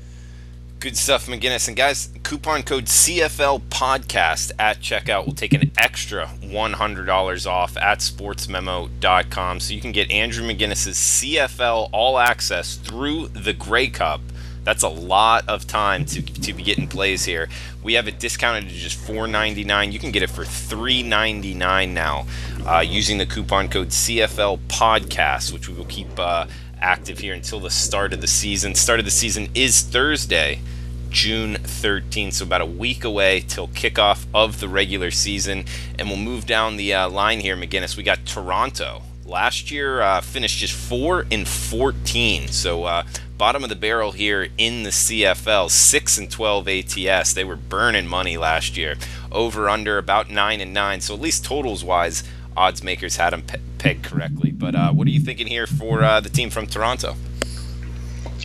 Good 0.79 0.95
stuff, 0.95 1.25
McGinnis. 1.25 1.67
And 1.67 1.75
guys, 1.75 2.09
coupon 2.21 2.61
code 2.61 2.85
CFL 2.85 3.61
podcast 3.61 4.51
at 4.59 4.79
checkout 4.79 5.25
will 5.25 5.33
take 5.33 5.53
an 5.53 5.71
extra 5.75 6.27
$100 6.43 7.47
off 7.49 7.75
at 7.77 7.97
sportsmemo.com. 7.97 9.59
So 9.59 9.73
you 9.73 9.81
can 9.81 9.91
get 9.91 10.11
Andrew 10.11 10.47
McGinnis's 10.47 10.95
CFL 10.95 11.89
All 11.91 12.19
Access 12.19 12.75
through 12.75 13.29
the 13.29 13.53
Grey 13.53 13.87
Cup. 13.87 14.21
That's 14.65 14.83
a 14.83 14.89
lot 14.89 15.49
of 15.49 15.65
time 15.65 16.05
to, 16.05 16.21
to 16.21 16.53
be 16.53 16.61
getting 16.61 16.87
plays 16.87 17.25
here. 17.25 17.49
We 17.81 17.93
have 17.93 18.07
it 18.07 18.19
discounted 18.19 18.69
to 18.69 18.75
just 18.75 18.99
$4.99. 18.99 19.91
You 19.91 19.97
can 19.97 20.11
get 20.11 20.21
it 20.21 20.29
for 20.29 20.43
$3.99 20.43 21.89
now 21.89 22.27
uh, 22.67 22.81
using 22.81 23.17
the 23.17 23.25
coupon 23.25 23.69
code 23.69 23.89
CFL 23.89 24.59
podcast, 24.67 25.51
which 25.53 25.67
we 25.69 25.73
will 25.73 25.85
keep. 25.85 26.19
Uh, 26.19 26.45
active 26.81 27.19
here 27.19 27.33
until 27.33 27.59
the 27.59 27.69
start 27.69 28.13
of 28.13 28.21
the 28.21 28.27
season. 28.27 28.75
Start 28.75 28.99
of 28.99 29.05
the 29.05 29.11
season 29.11 29.47
is 29.53 29.81
Thursday, 29.81 30.59
June 31.09 31.55
13th, 31.55 32.33
so 32.33 32.45
about 32.45 32.61
a 32.61 32.65
week 32.65 33.03
away 33.03 33.43
till 33.47 33.67
kickoff 33.69 34.25
of 34.33 34.59
the 34.59 34.67
regular 34.67 35.11
season. 35.11 35.65
And 35.97 36.07
we'll 36.07 36.17
move 36.17 36.45
down 36.45 36.77
the 36.77 36.93
uh, 36.93 37.09
line 37.09 37.39
here, 37.39 37.55
McGinnis. 37.55 37.97
We 37.97 38.03
got 38.03 38.25
Toronto. 38.25 39.03
Last 39.25 39.71
year 39.71 40.01
uh, 40.01 40.21
finished 40.21 40.59
just 40.59 40.73
4 40.73 41.25
and 41.29 41.47
14, 41.47 42.47
so 42.47 42.85
uh, 42.85 43.03
bottom 43.37 43.63
of 43.63 43.69
the 43.69 43.75
barrel 43.75 44.13
here 44.13 44.47
in 44.57 44.83
the 44.83 44.89
CFL. 44.89 45.69
6 45.69 46.17
and 46.17 46.31
12 46.31 46.67
ATS. 46.67 47.33
They 47.33 47.43
were 47.43 47.57
burning 47.57 48.07
money 48.07 48.37
last 48.37 48.77
year. 48.77 48.95
Over 49.31 49.67
under 49.67 49.97
about 49.97 50.29
9 50.29 50.61
and 50.61 50.73
9, 50.73 51.01
so 51.01 51.13
at 51.13 51.19
least 51.19 51.43
totals 51.43 51.83
wise 51.83 52.23
odds 52.57 52.83
makers 52.83 53.17
had 53.17 53.31
them 53.31 53.43
pegged 53.77 54.03
correctly. 54.03 54.51
But 54.51 54.75
uh, 54.75 54.91
what 54.91 55.07
are 55.07 55.11
you 55.11 55.19
thinking 55.19 55.47
here 55.47 55.67
for 55.67 56.03
uh, 56.03 56.19
the 56.19 56.29
team 56.29 56.49
from 56.49 56.67
Toronto? 56.67 57.15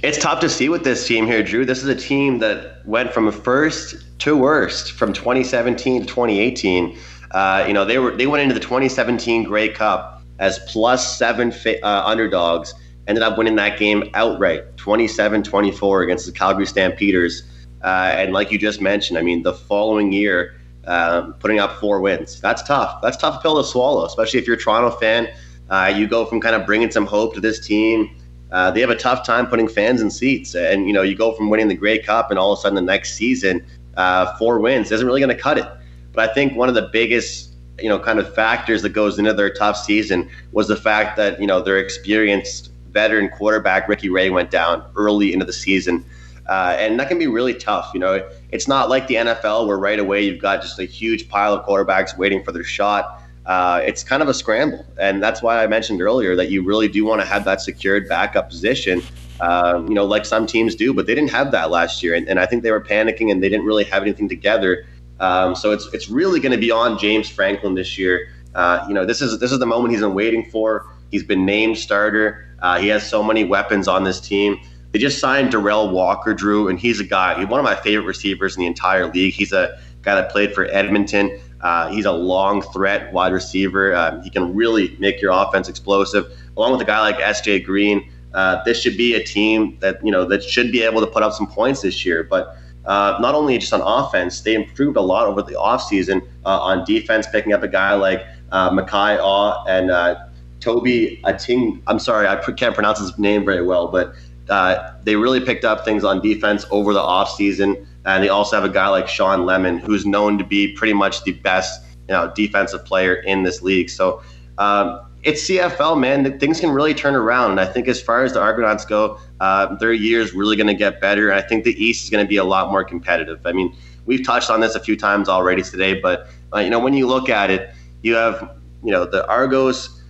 It's 0.03 0.19
tough 0.19 0.41
to 0.41 0.49
see 0.49 0.69
with 0.69 0.83
this 0.83 1.07
team 1.07 1.27
here, 1.27 1.43
Drew. 1.43 1.65
This 1.65 1.83
is 1.83 1.89
a 1.89 1.95
team 1.95 2.39
that 2.41 2.85
went 2.87 3.13
from 3.13 3.31
first 3.31 3.95
to 4.21 4.37
worst 4.37 4.93
from 4.93 5.13
2017 5.13 6.03
to 6.03 6.07
2018. 6.07 6.99
Uh, 7.31 7.65
you 7.67 7.73
know, 7.73 7.85
they 7.85 7.99
were 7.99 8.11
they 8.17 8.27
went 8.27 8.43
into 8.43 8.55
the 8.55 8.61
2017 8.61 9.45
Grey 9.45 9.69
Cup 9.69 10.23
as 10.39 10.59
plus 10.67 11.17
seven 11.17 11.53
uh, 11.83 12.03
underdogs. 12.05 12.75
Ended 13.07 13.23
up 13.23 13.37
winning 13.37 13.57
that 13.57 13.79
game 13.79 14.09
outright, 14.15 14.77
27-24 14.77 16.05
against 16.05 16.27
the 16.27 16.33
Calgary 16.33 16.67
Stampeders. 16.67 17.43
Uh, 17.83 18.13
and 18.15 18.33
like 18.33 18.53
you 18.53 18.59
just 18.59 18.81
mentioned, 18.81 19.19
I 19.19 19.23
mean, 19.23 19.43
the 19.43 19.53
following 19.53 20.13
year, 20.13 20.55
um, 20.87 21.35
putting 21.35 21.59
up 21.59 21.79
four 21.79 22.01
wins. 22.01 22.41
That's 22.41 22.63
tough. 22.63 23.01
That's 23.03 23.17
tough 23.17 23.43
pill 23.43 23.63
to 23.63 23.69
swallow, 23.69 24.05
especially 24.05 24.41
if 24.41 24.47
you're 24.47 24.57
a 24.57 24.61
Toronto 24.61 24.91
fan. 24.97 25.29
Uh, 25.71 25.93
you 25.95 26.07
go 26.07 26.25
from 26.25 26.41
kind 26.41 26.55
of 26.55 26.67
bringing 26.67 26.91
some 26.91 27.07
hope 27.07 27.35
to 27.35 27.41
this 27.41 27.65
team. 27.65 28.17
Uh, 28.51 28.71
they 28.71 28.81
have 28.81 28.91
a 28.91 28.97
tough 28.97 29.25
time 29.27 29.47
putting 29.47 29.67
fans 29.67 30.03
in 30.03 30.11
seats, 30.11 30.55
and 30.55 30.87
you 30.87 30.93
know 30.93 31.03
you 31.03 31.15
go 31.15 31.33
from 31.33 31.49
winning 31.49 31.69
the 31.69 31.75
Grey 31.75 31.99
Cup, 31.99 32.31
and 32.31 32.39
all 32.39 32.53
of 32.53 32.59
a 32.59 32.63
sudden 32.63 32.75
the 32.77 32.83
next 32.83 33.15
season, 33.15 33.65
uh, 33.97 34.37
four 34.37 34.61
wins 34.61 34.93
isn't 34.93 35.07
really 35.07 35.21
going 35.21 35.35
to 35.35 35.43
cut 35.43 35.57
it. 35.57 35.67
But 36.13 36.29
I 36.29 36.35
think 36.35 36.57
one 36.57 36.69
of 36.69 36.75
the 36.75 36.91
biggest 36.93 37.55
you 37.81 37.89
know 37.89 37.99
kind 37.99 38.19
of 38.19 38.35
factors 38.35 38.83
that 38.83 38.91
goes 38.91 39.19
into 39.19 39.33
their 39.33 39.53
tough 39.53 39.77
season 39.77 40.29
was 40.53 40.69
the 40.69 40.77
fact 40.77 41.17
that 41.17 41.41
you 41.41 41.47
know 41.47 41.63
their 41.63 41.79
experienced 41.79 42.71
veteran 42.91 43.31
quarterback 43.31 43.89
Ricky 43.89 44.11
Ray 44.11 44.29
went 44.29 44.51
down 44.51 44.85
early 44.97 45.33
into 45.33 45.47
the 45.47 45.53
season. 45.53 46.05
Uh, 46.49 46.77
and 46.79 46.99
that 46.99 47.09
can 47.09 47.19
be 47.19 47.27
really 47.27 47.55
tough. 47.55 47.91
You 47.95 48.01
know, 48.01 48.29
it's 48.51 48.67
not 48.67 48.89
like 48.89 49.07
the 49.07 49.15
NFL 49.15 49.67
where 49.67 49.79
right 49.79 49.99
away 49.99 50.23
you've 50.23 50.41
got 50.41 50.63
just 50.63 50.79
a 50.79 50.85
huge 50.85 51.29
pile 51.29 51.55
of 51.55 51.65
quarterbacks 51.65 52.17
waiting 52.17 52.43
for 52.43 52.53
their 52.53 52.65
shot. 52.65 53.23
Uh, 53.47 53.81
it's 53.85 54.05
kind 54.05 54.23
of 54.23 54.29
a 54.29 54.35
scramble, 54.35 54.85
and 55.01 55.23
that's 55.23 55.43
why 55.43 55.63
I 55.63 55.67
mentioned 55.67 56.01
earlier 56.01 56.37
that 56.37 56.51
you 56.51 56.65
really 56.65 56.87
do 56.89 57.05
want 57.05 57.21
to 57.21 57.27
have 57.27 57.45
that 57.45 57.61
secured 57.61 58.09
backup 58.09 58.49
position. 58.49 59.03
Um, 59.41 59.89
you 59.89 59.95
know, 59.95 60.05
like 60.05 60.25
some 60.25 60.47
teams 60.47 60.77
do, 60.77 60.95
but 60.95 61.07
they 61.07 61.15
didn't 61.15 61.31
have 61.31 61.51
that 61.51 61.71
last 61.71 62.03
year, 62.05 62.15
and, 62.15 62.29
and 62.29 62.39
I 62.39 62.47
think 62.47 62.63
they 62.63 62.71
were 62.71 62.81
panicking 62.81 63.33
and 63.33 63.43
they 63.43 63.49
didn't 63.49 63.67
really 63.67 63.83
have 63.85 64.03
anything 64.03 64.29
together. 64.29 64.87
Um, 65.19 65.57
so 65.57 65.73
it's 65.73 65.89
it's 65.93 66.09
really 66.09 66.39
going 66.39 66.53
to 66.53 66.59
be 66.59 66.71
on 66.71 66.99
James 66.99 67.29
Franklin 67.29 67.75
this 67.75 67.99
year. 67.99 68.29
Uh, 68.55 68.85
you 68.87 68.95
know, 68.95 69.05
this 69.05 69.21
is 69.21 69.39
this 69.41 69.51
is 69.51 69.59
the 69.59 69.67
moment 69.67 69.93
he's 69.93 70.03
been 70.03 70.15
waiting 70.15 70.49
for. 70.49 70.87
He's 71.11 71.25
been 71.25 71.45
named 71.45 71.79
starter. 71.79 72.47
Uh, 72.61 72.79
he 72.79 72.89
has 72.89 73.09
so 73.09 73.23
many 73.23 73.45
weapons 73.45 73.89
on 73.89 74.05
this 74.05 74.21
team. 74.21 74.61
They 74.93 74.99
just 74.99 75.19
signed 75.19 75.53
Derel 75.53 75.91
Walker, 75.91 76.35
Drew, 76.35 76.69
and 76.69 76.79
he's 76.79 77.01
a 77.01 77.05
guy, 77.05 77.39
he's 77.39 77.49
one 77.49 77.59
of 77.59 77.65
my 77.65 77.77
favorite 77.77 78.07
receivers 78.07 78.57
in 78.57 78.61
the 78.61 78.67
entire 78.67 79.07
league. 79.07 79.33
He's 79.33 79.53
a 79.53 79.79
guy 80.03 80.15
that 80.15 80.31
played 80.31 80.55
for 80.55 80.67
Edmonton. 80.67 81.41
Uh, 81.63 81.91
he's 81.91 82.05
a 82.05 82.13
long 82.13 82.61
threat 82.61 83.13
wide 83.13 83.33
receiver. 83.33 83.95
Um, 83.95 84.23
he 84.23 84.31
can 84.31 84.55
really 84.55 84.97
make 84.99 85.23
your 85.23 85.31
offense 85.33 85.69
explosive. 85.69 86.27
Along 86.57 86.73
with 86.73 86.81
a 86.81 86.85
guy 86.85 87.01
like 87.01 87.21
S.J. 87.21 87.61
Green, 87.61 88.11
uh, 88.35 88.63
this 88.65 88.81
should 88.81 88.97
be 88.97 89.15
a 89.15 89.23
team 89.23 89.79
that 89.81 90.05
you 90.05 90.11
know 90.11 90.25
that 90.25 90.43
should 90.43 90.73
be 90.73 90.83
able 90.83 91.01
to 91.01 91.07
put 91.07 91.23
up 91.23 91.33
some 91.33 91.47
points 91.47 91.83
this 91.83 92.05
year. 92.05 92.25
But 92.25 92.57
uh, 92.85 93.19
not 93.21 93.35
only 93.35 93.57
just 93.59 93.73
on 93.73 93.81
offense, 93.81 94.41
they 94.41 94.55
improved 94.55 94.97
a 94.97 95.01
lot 95.01 95.27
over 95.27 95.43
the 95.43 95.53
offseason 95.53 96.27
uh, 96.45 96.61
on 96.61 96.85
defense, 96.85 97.27
picking 97.31 97.53
up 97.53 97.63
a 97.63 97.69
guy 97.69 97.95
like 97.95 98.27
uh, 98.51 98.71
Makai 98.71 99.19
Aw 99.19 99.65
and 99.67 99.91
uh, 99.91 100.17
Toby 100.61 101.23
Ating. 101.27 101.83
I'm 101.87 101.99
sorry, 101.99 102.27
I 102.27 102.37
can't 102.53 102.75
pronounce 102.75 102.99
his 102.99 103.17
name 103.19 103.45
very 103.45 103.65
well, 103.65 103.89
but 103.89 104.15
uh, 104.53 104.95
they 105.03 105.17
really 105.17 105.41
picked 105.41 105.65
up 105.65 105.85
things 105.85 106.05
on 106.05 106.21
defense 106.21 106.65
over 106.71 106.93
the 106.93 107.01
offseason. 107.01 107.87
And 108.05 108.23
they 108.23 108.29
also 108.29 108.57
have 108.57 108.69
a 108.69 108.73
guy 108.73 108.89
like 108.89 109.09
Shawn 109.09 109.47
Lemon, 109.47 109.79
who's 109.79 110.05
known 110.05 110.39
to 110.39 110.45
be 110.45 110.73
pretty 110.75 110.93
much 110.93 111.25
the 111.25 111.33
best 111.33 111.85
you 112.09 112.15
know, 112.15 112.33
defensive 112.35 112.85
player 112.85 113.15
in 113.15 113.43
this 113.45 113.63
league. 113.63 113.89
So 113.89 114.23
um, 114.59 115.01
it's 115.23 115.49
CFL, 115.49 115.99
man. 115.99 116.39
Things 116.39 116.59
can 116.61 116.71
really 116.71 116.95
turn 116.95 117.15
around. 117.15 117.53
And 117.53 117.61
I 117.61 117.67
think 117.67 117.89
as 117.89 118.03
far 118.03 118.25
as 118.25 118.33
the 118.33 118.41
Argonauts 118.41 118.85
go, 118.85 119.19
uh, 119.41 119.77
their 119.77 119.93
year 119.93 120.21
is 120.21 120.35
really 120.35 120.57
going 120.57 120.67
to 120.67 120.75
get 120.75 121.01
better. 121.01 121.31
And 121.31 121.39
I 121.39 121.47
think 121.47 121.65
the 121.65 121.83
East 121.83 122.05
is 122.05 122.11
going 122.11 122.25
to 122.25 122.29
be 122.29 122.37
a 122.37 122.45
lot 122.45 122.71
more 122.71 122.85
competitive. 122.85 123.47
I 123.47 123.53
mean, 123.53 123.75
we've 124.05 124.25
touched 124.25 124.51
on 124.51 124.61
this 124.61 124.75
a 124.75 124.81
few 124.81 124.97
times 124.97 125.29
already 125.29 125.63
today, 125.63 126.01
but 126.01 126.29
uh, 126.53 126.59
you 126.59 126.71
know, 126.71 126.81
when 126.81 126.95
you 126.95 127.07
look 127.07 127.29
at 127.29 127.51
it, 127.51 127.73
you 128.03 128.17
have 128.17 128.57
you 128.83 128.91
know 128.91 129.05
the 129.05 129.27
Argos 129.29 130.02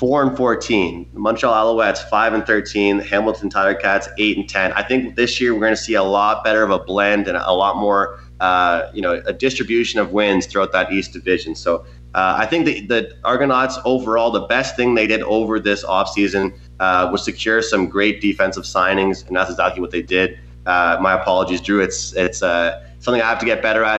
four 0.00 0.22
and 0.22 0.34
fourteen. 0.34 1.10
The 1.12 1.20
Montreal 1.20 1.76
Alouettes 1.76 2.08
five 2.08 2.32
and 2.32 2.44
thirteen. 2.46 3.00
Hamilton 3.00 3.50
Tiger 3.50 3.78
Cats 3.78 4.08
eight 4.16 4.38
and 4.38 4.48
ten. 4.48 4.72
I 4.72 4.82
think 4.82 5.14
this 5.14 5.38
year 5.40 5.52
we're 5.52 5.60
going 5.60 5.74
to 5.74 5.84
see 5.88 5.92
a 5.92 6.02
lot 6.02 6.42
better 6.42 6.62
of 6.62 6.70
a 6.70 6.78
blend 6.78 7.28
and 7.28 7.36
a 7.36 7.52
lot 7.52 7.76
more, 7.76 8.18
uh, 8.40 8.88
you 8.94 9.02
know, 9.02 9.22
a 9.26 9.34
distribution 9.34 10.00
of 10.00 10.12
wins 10.12 10.46
throughout 10.46 10.72
that 10.72 10.90
East 10.90 11.12
Division. 11.12 11.54
So 11.54 11.84
uh, 12.14 12.34
I 12.38 12.46
think 12.46 12.64
the, 12.64 12.86
the 12.86 13.14
Argonauts 13.24 13.78
overall, 13.84 14.30
the 14.30 14.46
best 14.46 14.74
thing 14.74 14.94
they 14.94 15.06
did 15.06 15.22
over 15.24 15.60
this 15.60 15.84
offseason 15.84 16.58
uh, 16.80 17.10
was 17.12 17.22
secure 17.22 17.60
some 17.60 17.86
great 17.86 18.22
defensive 18.22 18.64
signings, 18.64 19.26
and 19.28 19.36
that's 19.36 19.50
exactly 19.50 19.82
what 19.82 19.90
they 19.90 20.02
did. 20.02 20.38
Uh, 20.64 20.96
my 21.02 21.12
apologies, 21.12 21.60
Drew. 21.60 21.80
It's 21.82 22.14
it's 22.14 22.42
uh, 22.42 22.82
something 23.00 23.20
I 23.20 23.28
have 23.28 23.38
to 23.40 23.46
get 23.46 23.60
better 23.60 23.84
at. 23.84 23.99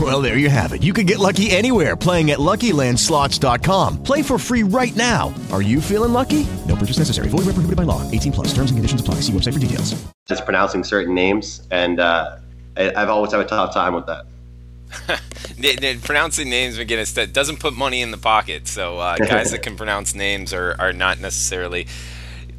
Well, 0.00 0.22
there 0.22 0.38
you 0.38 0.48
have 0.48 0.72
it. 0.72 0.82
You 0.82 0.94
can 0.94 1.04
get 1.04 1.18
lucky 1.18 1.50
anywhere 1.50 1.94
playing 1.94 2.30
at 2.30 2.38
LuckyLandSlots.com. 2.38 4.02
Play 4.02 4.22
for 4.22 4.38
free 4.38 4.62
right 4.62 4.96
now. 4.96 5.34
Are 5.52 5.60
you 5.60 5.82
feeling 5.82 6.14
lucky? 6.14 6.46
No 6.66 6.76
purchase 6.76 6.96
necessary. 6.96 7.28
Void 7.28 7.44
where 7.44 7.52
prohibited 7.52 7.76
by 7.76 7.82
law. 7.82 8.10
18 8.10 8.32
plus. 8.32 8.48
Terms 8.48 8.70
and 8.70 8.78
conditions 8.78 9.02
apply. 9.02 9.16
See 9.16 9.32
website 9.32 9.52
for 9.52 9.58
details. 9.58 10.02
Just 10.26 10.44
pronouncing 10.44 10.82
certain 10.84 11.14
names, 11.14 11.66
and 11.70 12.00
uh, 12.00 12.38
I, 12.76 12.92
I've 12.94 13.10
always 13.10 13.32
had 13.32 13.40
a 13.40 13.44
tough 13.44 13.74
time 13.74 13.92
with 13.94 14.06
that. 14.06 14.24
pronouncing 16.02 16.50
names 16.50 16.78
McGinnis 16.78 17.14
that 17.14 17.32
doesn't 17.32 17.60
put 17.60 17.74
money 17.74 18.02
in 18.02 18.10
the 18.10 18.18
pocket. 18.18 18.68
So 18.68 18.98
uh, 18.98 19.16
guys 19.16 19.50
that 19.52 19.62
can 19.62 19.76
pronounce 19.76 20.14
names 20.14 20.52
are, 20.52 20.76
are 20.78 20.92
not 20.92 21.18
necessarily 21.18 21.86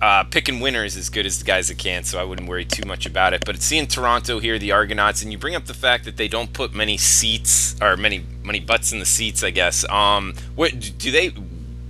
uh, 0.04 0.26
picking 0.26 0.60
winners 0.60 0.98
as 0.98 1.10
good 1.10 1.26
as 1.26 1.40
the 1.40 1.46
guys 1.46 1.70
that 1.70 1.78
can. 1.78 2.04
So 2.04 2.20
I 2.20 2.26
wouldn't 2.26 2.50
worry 2.50 2.66
too 2.66 2.86
much 2.86 3.06
about 3.06 3.34
it. 3.34 3.46
But 3.46 3.62
seeing 3.62 3.88
Toronto 3.88 4.40
here, 4.40 4.60
the 4.60 4.74
Argonauts, 4.74 5.22
and 5.22 5.32
you 5.32 5.38
bring 5.38 5.56
up 5.56 5.66
the 5.66 5.74
fact 5.74 6.04
that 6.04 6.18
they 6.18 6.28
don't 6.28 6.52
put 6.52 6.74
many 6.74 6.98
seats 6.98 7.82
or 7.82 7.96
many 7.96 8.26
many 8.44 8.60
butts 8.60 8.92
in 8.92 9.00
the 9.00 9.06
seats. 9.06 9.44
I 9.44 9.52
guess. 9.52 9.88
Um, 9.90 10.34
what 10.56 10.74
do 10.98 11.10
they? 11.10 11.30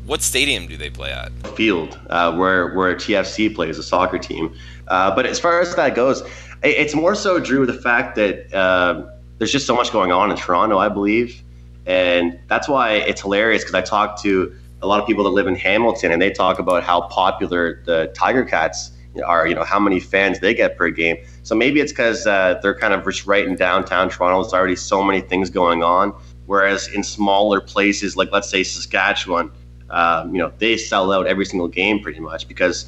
What 0.06 0.22
stadium 0.22 0.68
do 0.68 0.78
they 0.78 0.92
play 0.92 1.12
at? 1.12 1.32
Field, 1.56 2.00
uh, 2.12 2.36
where 2.36 2.76
where 2.76 2.94
TFC 2.94 3.54
plays, 3.54 3.80
a 3.80 3.84
soccer 3.84 4.20
team. 4.20 4.56
Uh, 4.90 5.16
but 5.16 5.26
as 5.26 5.40
far 5.40 5.60
as 5.60 5.76
that 5.76 5.96
goes, 5.96 6.22
it's 6.62 6.94
more 6.94 7.16
so 7.16 7.40
Drew 7.40 7.66
the 7.66 7.74
fact 7.74 8.16
that 8.18 8.54
uh, 8.54 9.08
there's 9.40 9.52
just 9.52 9.66
so 9.66 9.76
much 9.76 9.92
going 9.92 10.12
on 10.12 10.30
in 10.30 10.38
Toronto, 10.38 10.78
I 10.78 10.90
believe, 10.90 11.42
and 11.88 12.40
that's 12.48 12.68
why 12.68 12.92
it's 12.92 13.22
hilarious 13.22 13.64
because 13.64 13.74
I 13.74 13.82
talked 13.82 14.22
to 14.22 14.56
a 14.84 14.88
lot 14.88 15.00
of 15.00 15.08
people 15.08 15.24
that 15.24 15.32
live 15.32 15.48
in 15.48 15.56
Hamilton 15.56 16.12
and 16.12 16.22
they 16.22 16.30
talk 16.30 16.60
about 16.60 16.84
how 16.84 17.02
popular 17.08 17.82
the 17.86 18.12
Tiger 18.14 18.44
Cats 18.44 18.92
are, 19.26 19.48
you 19.48 19.56
know, 19.56 19.64
how 19.64 19.80
many 19.80 20.00
fans 20.00 20.40
they 20.40 20.54
get 20.54 20.78
per 20.78 20.90
game. 20.90 21.18
So 21.44 21.56
maybe 21.56 21.80
it's 21.80 21.92
because 21.92 22.28
uh, 22.28 22.60
they're 22.62 22.78
kind 22.78 22.94
of 22.94 23.04
just 23.06 23.26
right 23.26 23.48
in 23.48 23.56
downtown 23.56 24.10
Toronto. 24.10 24.42
There's 24.42 24.54
already 24.54 24.76
so 24.76 25.04
many 25.04 25.22
things 25.22 25.50
going 25.50 25.84
on. 25.84 26.14
Whereas 26.46 26.90
in 26.90 27.04
smaller 27.04 27.62
places, 27.62 28.18
like 28.18 28.32
let's 28.32 28.50
say 28.50 28.64
Saskatchewan, 28.64 29.52
um, 29.90 30.36
you 30.36 30.42
know, 30.42 30.52
they 30.58 30.76
sell 30.76 31.12
out 31.12 31.28
every 31.28 31.46
single 31.46 31.68
game 31.68 32.02
pretty 32.02 32.20
much 32.20 32.48
because 32.48 32.86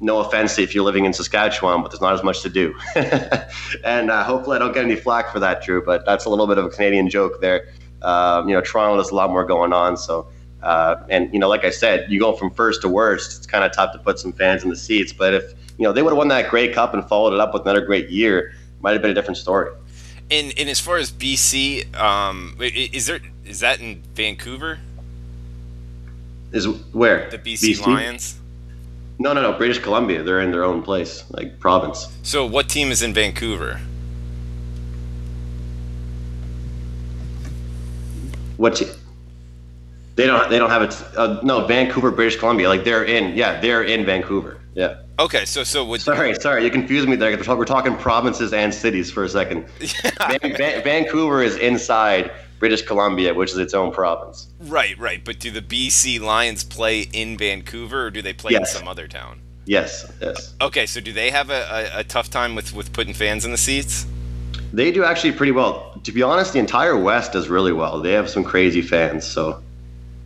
no 0.00 0.20
offense 0.20 0.58
if 0.58 0.74
you're 0.74 0.84
living 0.84 1.04
in 1.04 1.12
Saskatchewan, 1.12 1.82
but 1.82 1.90
there's 1.90 2.00
not 2.00 2.14
as 2.14 2.22
much 2.22 2.42
to 2.42 2.48
do. 2.48 2.74
and 3.84 4.10
uh, 4.10 4.24
hopefully 4.24 4.56
I 4.56 4.58
don't 4.58 4.72
get 4.72 4.84
any 4.84 4.96
flack 4.96 5.32
for 5.32 5.40
that, 5.40 5.62
Drew, 5.62 5.84
but 5.84 6.04
that's 6.06 6.24
a 6.24 6.30
little 6.30 6.46
bit 6.46 6.58
of 6.58 6.64
a 6.64 6.68
Canadian 6.68 7.10
joke 7.10 7.40
there. 7.40 7.68
Um, 8.02 8.48
you 8.48 8.54
know, 8.54 8.60
Toronto, 8.60 8.96
there's 8.96 9.10
a 9.10 9.14
lot 9.14 9.30
more 9.30 9.44
going 9.44 9.72
on. 9.72 9.96
So, 9.96 10.28
uh, 10.66 11.06
and, 11.08 11.32
you 11.32 11.38
know, 11.38 11.48
like 11.48 11.64
I 11.64 11.70
said, 11.70 12.10
you 12.10 12.18
go 12.18 12.32
from 12.32 12.50
first 12.50 12.82
to 12.82 12.88
worst, 12.88 13.38
it's 13.38 13.46
kind 13.46 13.62
of 13.62 13.70
tough 13.72 13.92
to 13.92 14.00
put 14.00 14.18
some 14.18 14.32
fans 14.32 14.64
in 14.64 14.68
the 14.68 14.76
seats. 14.76 15.12
But 15.12 15.32
if, 15.32 15.52
you 15.78 15.84
know, 15.84 15.92
they 15.92 16.02
would 16.02 16.10
have 16.10 16.18
won 16.18 16.26
that 16.28 16.50
Grey 16.50 16.72
Cup 16.72 16.92
and 16.92 17.08
followed 17.08 17.34
it 17.34 17.38
up 17.38 17.54
with 17.54 17.62
another 17.62 17.86
great 17.86 18.10
year, 18.10 18.52
might 18.80 18.90
have 18.90 19.00
been 19.00 19.12
a 19.12 19.14
different 19.14 19.36
story. 19.36 19.70
And, 20.28 20.52
and 20.58 20.68
as 20.68 20.80
far 20.80 20.96
as 20.96 21.12
BC, 21.12 21.94
um, 21.94 22.56
is 22.60 23.06
there 23.06 23.20
is 23.44 23.60
that 23.60 23.80
in 23.80 24.02
Vancouver? 24.14 24.80
Is 26.50 26.66
where 26.66 27.30
the 27.30 27.38
BC, 27.38 27.74
BC? 27.74 27.86
Lions? 27.86 28.40
No, 29.20 29.32
no, 29.32 29.42
no. 29.42 29.52
British 29.52 29.78
Columbia. 29.78 30.24
They're 30.24 30.40
in 30.40 30.50
their 30.50 30.64
own 30.64 30.82
place, 30.82 31.22
like 31.30 31.60
province. 31.60 32.08
So, 32.24 32.44
what 32.44 32.68
team 32.68 32.90
is 32.90 33.02
in 33.02 33.14
Vancouver? 33.14 33.80
What? 38.56 38.74
Te- 38.74 38.90
they 40.16 40.26
don't. 40.26 40.48
They 40.50 40.58
don't 40.58 40.70
have 40.70 40.82
it. 40.82 41.02
Uh, 41.16 41.40
no, 41.42 41.66
Vancouver, 41.66 42.10
British 42.10 42.36
Columbia. 42.36 42.68
Like 42.68 42.84
they're 42.84 43.04
in. 43.04 43.36
Yeah, 43.36 43.60
they're 43.60 43.84
in 43.84 44.04
Vancouver. 44.04 44.60
Yeah. 44.74 45.02
Okay, 45.18 45.44
so 45.44 45.62
so 45.62 45.84
what? 45.84 46.00
Sorry, 46.00 46.34
sorry, 46.34 46.64
you 46.64 46.70
confused 46.70 47.08
me 47.08 47.16
there. 47.16 47.36
We're 47.36 47.64
talking 47.64 47.96
provinces 47.96 48.52
and 48.52 48.74
cities 48.74 49.10
for 49.10 49.24
a 49.24 49.28
second. 49.28 49.66
Yeah. 49.80 50.38
Van- 50.38 50.56
Van- 50.56 50.84
Vancouver 50.84 51.42
is 51.42 51.56
inside 51.56 52.30
British 52.58 52.82
Columbia, 52.82 53.32
which 53.34 53.52
is 53.52 53.58
its 53.58 53.74
own 53.74 53.92
province. 53.92 54.48
Right, 54.60 54.98
right. 54.98 55.22
But 55.24 55.38
do 55.38 55.50
the 55.50 55.62
BC 55.62 56.20
Lions 56.20 56.64
play 56.64 57.02
in 57.12 57.36
Vancouver, 57.38 58.06
or 58.06 58.10
do 58.10 58.22
they 58.22 58.32
play 58.32 58.52
yes. 58.52 58.74
in 58.74 58.80
some 58.80 58.88
other 58.88 59.06
town? 59.06 59.40
Yes, 59.66 60.10
yes. 60.20 60.54
Okay, 60.60 60.86
so 60.86 61.00
do 61.00 61.12
they 61.12 61.30
have 61.30 61.50
a, 61.50 61.90
a, 61.94 62.00
a 62.00 62.04
tough 62.04 62.30
time 62.30 62.54
with 62.54 62.74
with 62.74 62.92
putting 62.92 63.14
fans 63.14 63.44
in 63.44 63.50
the 63.50 63.58
seats? 63.58 64.06
They 64.72 64.90
do 64.92 65.04
actually 65.04 65.32
pretty 65.32 65.52
well. 65.52 65.98
To 66.04 66.12
be 66.12 66.22
honest, 66.22 66.52
the 66.52 66.58
entire 66.58 66.96
West 66.96 67.32
does 67.32 67.48
really 67.48 67.72
well. 67.72 68.00
They 68.00 68.12
have 68.12 68.28
some 68.28 68.44
crazy 68.44 68.82
fans. 68.82 69.26
So 69.26 69.62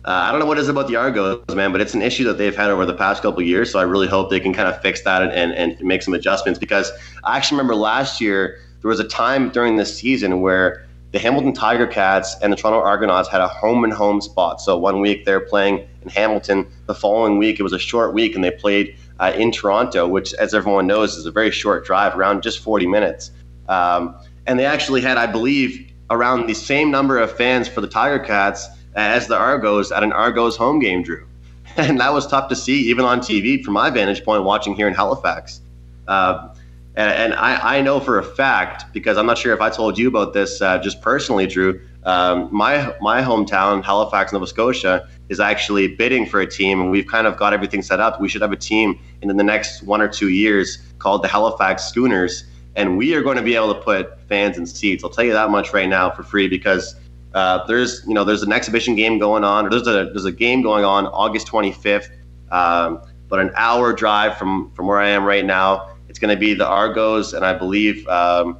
uh, 0.03 0.09
I 0.09 0.31
don't 0.31 0.39
know 0.39 0.47
what 0.47 0.57
it 0.57 0.61
is 0.61 0.69
about 0.69 0.87
the 0.87 0.95
Argos, 0.95 1.43
man, 1.53 1.71
but 1.71 1.79
it's 1.79 1.93
an 1.93 2.01
issue 2.01 2.23
that 2.23 2.39
they've 2.39 2.55
had 2.55 2.71
over 2.71 2.85
the 2.85 2.93
past 2.93 3.21
couple 3.21 3.41
years. 3.43 3.71
So 3.71 3.77
I 3.77 3.83
really 3.83 4.07
hope 4.07 4.31
they 4.31 4.39
can 4.39 4.53
kind 4.53 4.67
of 4.67 4.81
fix 4.81 5.01
that 5.03 5.21
and, 5.21 5.53
and 5.53 5.79
make 5.81 6.01
some 6.01 6.15
adjustments 6.15 6.59
because 6.59 6.91
I 7.23 7.37
actually 7.37 7.57
remember 7.57 7.75
last 7.75 8.19
year 8.19 8.59
there 8.81 8.89
was 8.89 8.99
a 8.99 9.07
time 9.07 9.49
during 9.49 9.75
this 9.75 9.95
season 9.95 10.41
where 10.41 10.87
the 11.11 11.19
Hamilton 11.19 11.53
Tiger 11.53 11.85
Cats 11.85 12.35
and 12.41 12.51
the 12.51 12.57
Toronto 12.57 12.79
Argonauts 12.79 13.29
had 13.29 13.41
a 13.41 13.47
home 13.47 13.83
and 13.83 13.93
home 13.93 14.21
spot. 14.21 14.59
So 14.59 14.75
one 14.75 15.01
week 15.01 15.25
they're 15.25 15.41
playing 15.41 15.87
in 16.01 16.09
Hamilton. 16.09 16.65
The 16.87 16.95
following 16.95 17.37
week 17.37 17.59
it 17.59 17.63
was 17.63 17.73
a 17.73 17.79
short 17.79 18.13
week 18.15 18.33
and 18.33 18.43
they 18.43 18.51
played 18.51 18.95
uh, 19.19 19.33
in 19.37 19.51
Toronto, 19.51 20.07
which, 20.07 20.33
as 20.33 20.55
everyone 20.55 20.87
knows, 20.87 21.15
is 21.15 21.27
a 21.27 21.31
very 21.31 21.51
short 21.51 21.85
drive, 21.85 22.15
around 22.15 22.41
just 22.41 22.59
40 22.63 22.87
minutes. 22.87 23.29
Um, 23.69 24.15
and 24.47 24.57
they 24.57 24.65
actually 24.65 25.01
had, 25.01 25.17
I 25.17 25.27
believe, 25.27 25.93
around 26.09 26.47
the 26.47 26.55
same 26.55 26.89
number 26.89 27.19
of 27.19 27.31
fans 27.31 27.67
for 27.67 27.81
the 27.81 27.87
Tiger 27.87 28.17
Cats 28.17 28.67
as 28.95 29.27
the 29.27 29.37
Argos 29.37 29.91
at 29.91 30.03
an 30.03 30.11
Argos 30.11 30.57
home 30.57 30.79
game, 30.79 31.03
Drew. 31.03 31.27
And 31.77 32.01
that 32.01 32.11
was 32.13 32.27
tough 32.27 32.49
to 32.49 32.55
see, 32.55 32.81
even 32.89 33.05
on 33.05 33.21
TV, 33.21 33.63
from 33.63 33.75
my 33.75 33.89
vantage 33.89 34.25
point, 34.25 34.43
watching 34.43 34.75
here 34.75 34.89
in 34.89 34.93
Halifax. 34.93 35.61
Uh, 36.05 36.49
and, 36.95 37.11
and 37.11 37.33
I, 37.35 37.77
I, 37.77 37.81
know 37.81 38.01
for 38.01 38.19
a 38.19 38.23
fact 38.23 38.91
because 38.91 39.17
I'm 39.17 39.25
not 39.25 39.37
sure 39.37 39.53
if 39.53 39.61
I 39.61 39.69
told 39.69 39.97
you 39.97 40.09
about 40.09 40.33
this 40.33 40.61
uh, 40.61 40.77
just 40.79 41.01
personally, 41.01 41.47
Drew. 41.47 41.79
Um, 42.03 42.49
my 42.51 42.93
my 42.99 43.21
hometown, 43.21 43.83
Halifax, 43.83 44.33
Nova 44.33 44.47
Scotia, 44.47 45.07
is 45.29 45.39
actually 45.39 45.87
bidding 45.87 46.25
for 46.25 46.41
a 46.41 46.47
team, 46.47 46.81
and 46.81 46.91
we've 46.91 47.07
kind 47.07 47.27
of 47.27 47.37
got 47.37 47.53
everything 47.53 47.81
set 47.81 47.99
up. 47.99 48.19
We 48.19 48.27
should 48.27 48.41
have 48.41 48.51
a 48.51 48.57
team 48.57 48.99
in 49.21 49.29
the 49.29 49.43
next 49.43 49.83
one 49.83 50.01
or 50.01 50.07
two 50.07 50.29
years 50.29 50.79
called 50.99 51.23
the 51.23 51.27
Halifax 51.27 51.85
Schooners, 51.85 52.43
and 52.75 52.97
we 52.97 53.13
are 53.13 53.21
going 53.21 53.37
to 53.37 53.43
be 53.43 53.55
able 53.55 53.73
to 53.73 53.79
put 53.79 54.19
fans 54.27 54.57
in 54.57 54.65
seats. 54.65 55.03
I'll 55.03 55.09
tell 55.09 55.23
you 55.23 55.33
that 55.33 55.49
much 55.49 55.73
right 55.73 55.87
now 55.87 56.09
for 56.09 56.23
free 56.23 56.47
because 56.47 56.95
uh, 57.33 57.65
there's 57.65 58.03
you 58.07 58.13
know 58.13 58.23
there's 58.23 58.43
an 58.43 58.51
exhibition 58.51 58.95
game 58.95 59.19
going 59.19 59.43
on, 59.43 59.67
or 59.67 59.69
there's 59.69 59.87
a 59.87 60.09
there's 60.11 60.25
a 60.25 60.31
game 60.31 60.61
going 60.61 60.83
on 60.83 61.07
August 61.07 61.47
25th, 61.47 62.09
um, 62.51 63.01
but 63.27 63.39
an 63.39 63.51
hour 63.55 63.93
drive 63.93 64.37
from 64.37 64.71
from 64.73 64.87
where 64.87 64.99
I 64.99 65.09
am 65.09 65.23
right 65.23 65.45
now 65.45 65.91
it's 66.11 66.19
going 66.19 66.35
to 66.35 66.39
be 66.39 66.53
the 66.53 66.67
Argos 66.67 67.31
and 67.31 67.45
I 67.45 67.53
believe 67.53 68.05
um, 68.09 68.57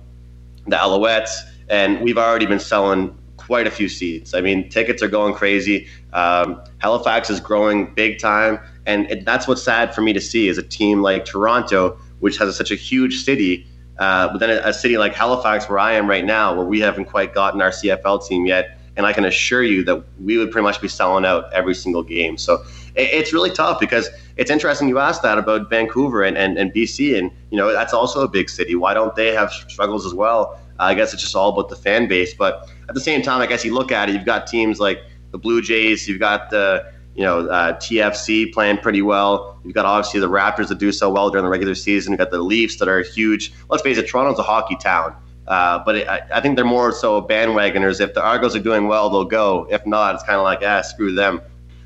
the 0.67 0.77
Alouettes. 0.77 1.35
And 1.67 1.99
we've 1.99 2.17
already 2.17 2.45
been 2.45 2.61
selling 2.61 3.13
quite 3.35 3.67
a 3.67 3.71
few 3.71 3.89
seats. 3.89 4.33
I 4.33 4.39
mean, 4.39 4.69
tickets 4.69 5.03
are 5.03 5.09
going 5.09 5.33
crazy. 5.33 5.85
Um, 6.13 6.61
Halifax 6.77 7.29
is 7.29 7.41
growing 7.41 7.93
big 7.93 8.19
time. 8.19 8.57
And 8.85 9.11
it, 9.11 9.25
that's 9.25 9.49
what's 9.49 9.61
sad 9.61 9.93
for 9.93 9.99
me 9.99 10.13
to 10.13 10.21
see 10.21 10.47
is 10.47 10.57
a 10.57 10.63
team 10.63 11.01
like 11.01 11.25
Toronto, 11.25 11.99
which 12.21 12.37
has 12.37 12.55
such 12.55 12.71
a 12.71 12.75
huge 12.75 13.21
city, 13.21 13.67
uh, 14.01 14.29
but 14.31 14.39
then 14.39 14.49
a, 14.49 14.69
a 14.69 14.73
city 14.73 14.97
like 14.97 15.13
Halifax, 15.13 15.69
where 15.69 15.77
I 15.77 15.91
am 15.91 16.09
right 16.09 16.25
now, 16.25 16.55
where 16.55 16.65
we 16.65 16.79
haven't 16.79 17.05
quite 17.05 17.35
gotten 17.35 17.61
our 17.61 17.69
CFL 17.69 18.27
team 18.27 18.47
yet. 18.47 18.79
And 18.97 19.05
I 19.05 19.13
can 19.13 19.25
assure 19.25 19.61
you 19.61 19.83
that 19.83 20.03
we 20.19 20.37
would 20.39 20.51
pretty 20.51 20.63
much 20.63 20.81
be 20.81 20.87
selling 20.87 21.23
out 21.23 21.53
every 21.53 21.75
single 21.75 22.01
game. 22.01 22.35
So 22.35 22.63
it's 22.95 23.31
really 23.31 23.51
tough 23.51 23.79
because 23.79 24.09
it's 24.37 24.49
interesting 24.49 24.89
you 24.89 24.97
asked 24.97 25.21
that 25.21 25.37
about 25.37 25.69
Vancouver 25.69 26.23
and, 26.23 26.35
and, 26.35 26.57
and 26.57 26.73
BC. 26.73 27.15
And, 27.17 27.31
you 27.51 27.57
know, 27.57 27.71
that's 27.71 27.93
also 27.93 28.21
a 28.21 28.27
big 28.27 28.49
city. 28.49 28.73
Why 28.73 28.95
don't 28.95 29.15
they 29.15 29.33
have 29.33 29.51
struggles 29.51 30.03
as 30.03 30.15
well? 30.15 30.59
Uh, 30.79 30.85
I 30.85 30.95
guess 30.95 31.13
it's 31.13 31.21
just 31.21 31.35
all 31.35 31.49
about 31.49 31.69
the 31.69 31.75
fan 31.75 32.07
base. 32.07 32.33
But 32.33 32.67
at 32.89 32.95
the 32.95 33.01
same 33.01 33.21
time, 33.21 33.39
I 33.39 33.45
guess 33.45 33.63
you 33.63 33.73
look 33.75 33.91
at 33.91 34.09
it, 34.09 34.13
you've 34.13 34.25
got 34.25 34.47
teams 34.47 34.79
like 34.79 34.99
the 35.29 35.37
Blue 35.37 35.61
Jays, 35.61 36.07
you've 36.07 36.19
got 36.19 36.49
the, 36.49 36.91
you 37.15 37.23
know, 37.23 37.47
uh, 37.47 37.73
TFC 37.73 38.51
playing 38.53 38.77
pretty 38.77 39.01
well. 39.01 39.59
You've 39.63 39.73
got 39.73 39.85
obviously 39.85 40.19
the 40.19 40.29
Raptors 40.29 40.69
that 40.69 40.77
do 40.77 40.91
so 40.91 41.09
well 41.09 41.29
during 41.29 41.43
the 41.43 41.51
regular 41.51 41.75
season. 41.75 42.13
You've 42.13 42.19
got 42.19 42.31
the 42.31 42.39
Leafs 42.39 42.77
that 42.77 42.87
are 42.87 43.01
huge. 43.01 43.51
Let's 43.69 43.83
face 43.83 43.97
it, 43.97 44.07
Toronto's 44.07 44.39
a 44.39 44.43
hockey 44.43 44.77
town. 44.77 45.15
Uh, 45.47 45.83
but 45.83 45.95
it, 45.95 46.07
I, 46.07 46.21
I, 46.35 46.39
think 46.39 46.55
they're 46.55 46.63
more 46.63 46.91
so 46.91 47.21
bandwagoners. 47.21 47.99
If 47.99 48.13
the 48.13 48.23
Argos 48.23 48.55
are 48.55 48.59
doing 48.59 48.87
well, 48.87 49.09
they'll 49.09 49.25
go. 49.25 49.67
If 49.69 49.85
not, 49.85 50.15
it's 50.15 50.23
kind 50.23 50.37
of 50.37 50.43
like, 50.43 50.59
ah, 50.63 50.81
screw 50.81 51.13
them. 51.13 51.41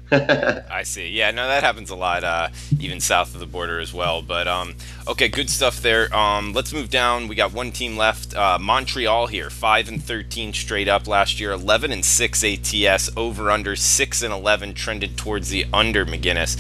I 0.12 0.84
see. 0.84 1.10
Yeah, 1.10 1.32
no, 1.32 1.48
that 1.48 1.64
happens 1.64 1.90
a 1.90 1.96
lot, 1.96 2.24
uh, 2.24 2.50
even 2.80 3.00
south 3.00 3.34
of 3.34 3.40
the 3.40 3.48
border 3.48 3.80
as 3.80 3.92
well. 3.92 4.22
But 4.22 4.48
um, 4.48 4.76
okay, 5.08 5.28
good 5.28 5.50
stuff 5.50 5.82
there. 5.82 6.16
Um, 6.16 6.54
let's 6.54 6.72
move 6.72 6.92
down. 6.92 7.28
We 7.28 7.34
got 7.34 7.54
one 7.54 7.72
team 7.72 7.98
left. 7.98 8.36
Uh, 8.36 8.60
Montreal 8.60 9.28
here, 9.28 9.50
five 9.50 9.88
and 9.88 10.04
thirteen 10.04 10.54
straight 10.54 10.88
up 10.88 11.08
last 11.08 11.40
year, 11.40 11.52
eleven 11.52 11.92
and 11.92 12.06
six 12.06 12.44
ATS 12.44 13.10
over 13.18 13.50
under 13.50 13.76
six 13.76 14.22
and 14.22 14.32
eleven 14.32 14.76
trended 14.76 15.18
towards 15.18 15.50
the 15.50 15.66
under 15.74 16.06
McGinnis. 16.06 16.56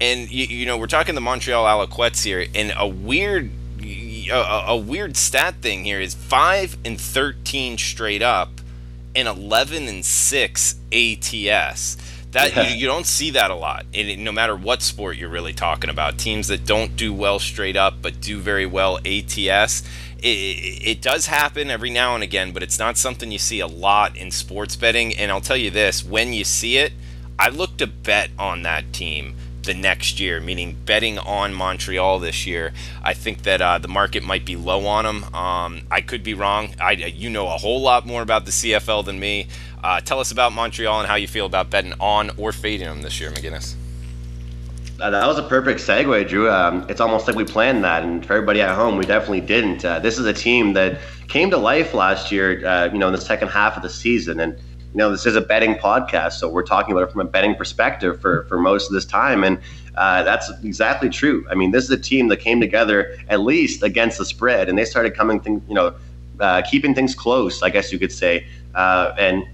And 0.00 0.30
you, 0.30 0.46
you 0.46 0.64
know 0.64 0.78
we're 0.78 0.86
talking 0.86 1.14
the 1.14 1.20
Montreal 1.20 1.66
Alouettes 1.66 2.24
here, 2.24 2.46
and 2.54 2.72
a 2.76 2.86
weird. 2.86 3.50
A, 4.28 4.64
a 4.68 4.76
weird 4.76 5.16
stat 5.16 5.56
thing 5.62 5.84
here 5.84 6.00
is 6.00 6.12
5 6.12 6.78
and 6.84 7.00
13 7.00 7.78
straight 7.78 8.22
up 8.22 8.60
and 9.14 9.28
11 9.28 9.86
and 9.86 10.04
6 10.04 10.74
ATS 10.92 11.96
that 12.36 12.54
yeah. 12.54 12.68
you, 12.68 12.76
you, 12.76 12.86
don't 12.86 13.06
see 13.06 13.30
that 13.30 13.50
a 13.50 13.54
lot. 13.54 13.86
In, 13.92 14.22
no 14.22 14.30
matter 14.30 14.54
what 14.54 14.82
sport 14.82 15.16
you're 15.16 15.30
really 15.30 15.54
talking 15.54 15.88
about, 15.88 16.18
teams 16.18 16.48
that 16.48 16.66
don't 16.66 16.94
do 16.94 17.12
well 17.12 17.38
straight 17.38 17.76
up 17.76 17.94
but 18.02 18.20
do 18.20 18.38
very 18.38 18.66
well 18.66 18.98
ATS. 18.98 19.82
It, 20.18 20.28
it, 20.86 21.02
does 21.02 21.26
happen 21.26 21.70
every 21.70 21.90
now 21.90 22.14
and 22.14 22.22
again, 22.22 22.52
but 22.52 22.62
it's 22.62 22.78
not 22.78 22.98
something 22.98 23.32
you 23.32 23.38
see 23.38 23.60
a 23.60 23.66
lot 23.66 24.16
in 24.16 24.30
sports 24.30 24.76
betting. 24.76 25.16
And 25.16 25.30
I'll 25.30 25.40
tell 25.40 25.56
you 25.56 25.70
this: 25.70 26.04
when 26.04 26.34
you 26.34 26.44
see 26.44 26.76
it, 26.76 26.92
I 27.38 27.48
look 27.48 27.78
to 27.78 27.86
bet 27.86 28.30
on 28.38 28.62
that 28.62 28.92
team 28.92 29.34
the 29.66 29.74
next 29.74 30.18
year, 30.18 30.40
meaning 30.40 30.76
betting 30.86 31.18
on 31.18 31.52
Montreal 31.52 32.18
this 32.20 32.46
year. 32.46 32.72
I 33.02 33.12
think 33.12 33.42
that 33.42 33.60
uh, 33.60 33.78
the 33.78 33.88
market 33.88 34.22
might 34.22 34.44
be 34.44 34.56
low 34.56 34.86
on 34.86 35.04
them. 35.04 35.34
Um, 35.34 35.82
I 35.90 36.00
could 36.00 36.22
be 36.22 36.34
wrong. 36.34 36.74
I, 36.80 36.92
you 36.92 37.28
know 37.28 37.48
a 37.48 37.58
whole 37.58 37.82
lot 37.82 38.06
more 38.06 38.22
about 38.22 38.44
the 38.44 38.52
CFL 38.52 39.04
than 39.04 39.20
me. 39.20 39.48
Uh, 39.84 40.00
tell 40.00 40.20
us 40.20 40.30
about 40.30 40.52
Montreal 40.52 41.00
and 41.00 41.08
how 41.08 41.16
you 41.16 41.28
feel 41.28 41.46
about 41.46 41.70
betting 41.70 41.92
on 42.00 42.30
or 42.38 42.52
fading 42.52 42.86
them 42.86 43.02
this 43.02 43.20
year, 43.20 43.30
McGinnis. 43.30 43.74
Uh, 44.98 45.10
that 45.10 45.26
was 45.26 45.38
a 45.38 45.42
perfect 45.42 45.80
segue, 45.80 46.26
Drew. 46.26 46.50
Um, 46.50 46.86
it's 46.88 47.02
almost 47.02 47.26
like 47.26 47.36
we 47.36 47.44
planned 47.44 47.84
that, 47.84 48.02
and 48.02 48.24
for 48.24 48.32
everybody 48.32 48.62
at 48.62 48.74
home, 48.74 48.96
we 48.96 49.04
definitely 49.04 49.42
didn't. 49.42 49.84
Uh, 49.84 49.98
this 49.98 50.18
is 50.18 50.24
a 50.24 50.32
team 50.32 50.72
that 50.72 50.98
came 51.28 51.50
to 51.50 51.58
life 51.58 51.92
last 51.92 52.32
year, 52.32 52.66
uh, 52.66 52.86
you 52.90 52.98
know, 52.98 53.08
in 53.08 53.12
the 53.12 53.20
second 53.20 53.48
half 53.48 53.76
of 53.76 53.82
the 53.82 53.90
season, 53.90 54.40
and 54.40 54.58
you 54.96 55.02
know, 55.02 55.10
this 55.10 55.26
is 55.26 55.36
a 55.36 55.42
betting 55.42 55.74
podcast, 55.74 56.38
so 56.38 56.48
we're 56.48 56.62
talking 56.62 56.92
about 56.92 57.06
it 57.06 57.12
from 57.12 57.20
a 57.20 57.26
betting 57.26 57.54
perspective 57.54 58.18
for 58.18 58.44
for 58.44 58.58
most 58.58 58.86
of 58.86 58.94
this 58.94 59.04
time, 59.04 59.44
and 59.44 59.58
uh, 59.94 60.22
that's 60.22 60.50
exactly 60.64 61.10
true. 61.10 61.46
I 61.50 61.54
mean, 61.54 61.70
this 61.70 61.84
is 61.84 61.90
a 61.90 61.98
team 61.98 62.28
that 62.28 62.38
came 62.38 62.62
together 62.62 63.14
at 63.28 63.40
least 63.40 63.82
against 63.82 64.16
the 64.16 64.24
spread, 64.24 64.70
and 64.70 64.78
they 64.78 64.86
started 64.86 65.14
coming, 65.14 65.38
thing, 65.38 65.62
you 65.68 65.74
know, 65.74 65.94
uh, 66.40 66.62
keeping 66.62 66.94
things 66.94 67.14
close, 67.14 67.62
I 67.62 67.68
guess 67.68 67.92
you 67.92 67.98
could 67.98 68.10
say, 68.10 68.46
uh, 68.74 69.12
and 69.18 69.44